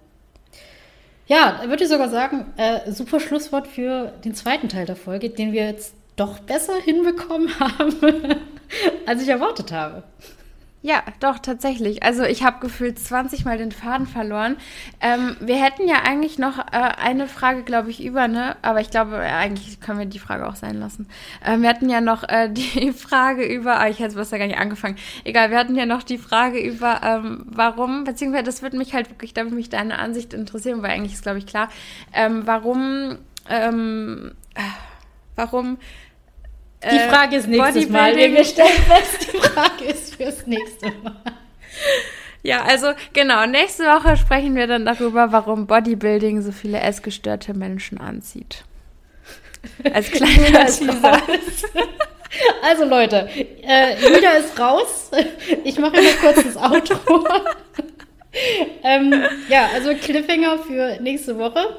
[1.28, 5.52] Ja, würde ich sogar sagen, äh, super Schlusswort für den zweiten Teil der Folge, den
[5.52, 7.96] wir jetzt doch besser hinbekommen haben,
[9.06, 10.04] als ich erwartet habe.
[10.84, 12.04] Ja, doch, tatsächlich.
[12.04, 14.58] Also ich habe gefühlt 20 Mal den Faden verloren.
[15.02, 18.56] Ähm, wir hätten ja eigentlich noch äh, eine Frage, glaube ich, über, ne?
[18.62, 21.10] Aber ich glaube, äh, eigentlich können wir die Frage auch sein lassen.
[21.44, 24.46] Ähm, wir hatten ja noch äh, die Frage über, ah, ich hätte es besser gar
[24.46, 24.98] nicht angefangen.
[25.24, 29.10] Egal, wir hatten ja noch die Frage über, ähm, warum, beziehungsweise das würde mich halt
[29.10, 31.70] wirklich, da würde mich deine Ansicht interessieren, weil eigentlich ist, glaube ich, klar,
[32.14, 33.18] ähm, warum,
[33.50, 34.62] ähm, äh,
[35.36, 35.80] warum
[36.92, 38.16] die äh, Frage ist nächstes Mal.
[38.16, 41.16] Wir stellen fest, die Frage ist fürs nächste Mal.
[42.44, 48.00] Ja, also genau, nächste Woche sprechen wir dann darüber, warum Bodybuilding so viele essgestörte Menschen
[48.00, 48.64] anzieht.
[49.94, 51.22] Als kleiner Teaser.
[52.62, 53.30] Also Leute,
[53.64, 55.12] äh, Julia ist raus.
[55.64, 57.26] Ich mache immer kurz das Outro.
[58.84, 59.14] ähm,
[59.50, 61.78] ja, also Cliffhanger für nächste Woche.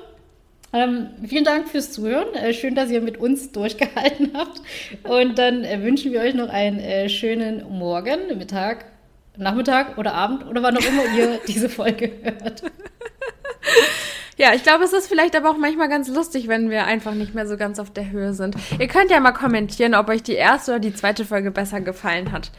[0.73, 2.35] Ähm, vielen Dank fürs Zuhören.
[2.35, 4.61] Äh, schön, dass ihr mit uns durchgehalten habt.
[5.05, 8.85] Und dann äh, wünschen wir euch noch einen äh, schönen Morgen, Mittag,
[9.37, 12.62] Nachmittag oder Abend oder wann auch immer ihr diese Folge hört.
[14.37, 17.35] Ja, ich glaube, es ist vielleicht aber auch manchmal ganz lustig, wenn wir einfach nicht
[17.35, 18.55] mehr so ganz auf der Höhe sind.
[18.79, 22.31] Ihr könnt ja mal kommentieren, ob euch die erste oder die zweite Folge besser gefallen
[22.31, 22.53] hat.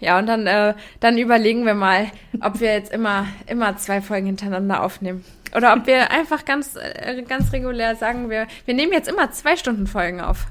[0.00, 2.06] Ja, und dann, äh, dann überlegen wir mal,
[2.40, 5.24] ob wir jetzt immer, immer zwei Folgen hintereinander aufnehmen.
[5.56, 9.56] Oder ob wir einfach ganz, äh, ganz regulär sagen, wir, wir nehmen jetzt immer zwei
[9.56, 10.46] Stunden Folgen auf.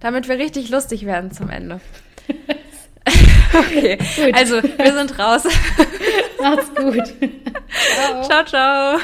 [0.00, 1.80] Damit wir richtig lustig werden zum Ende.
[3.54, 4.34] okay, gut.
[4.34, 5.44] also wir sind raus.
[6.40, 7.14] Macht's gut.
[7.96, 8.44] ciao, ciao.
[8.44, 8.98] ciao.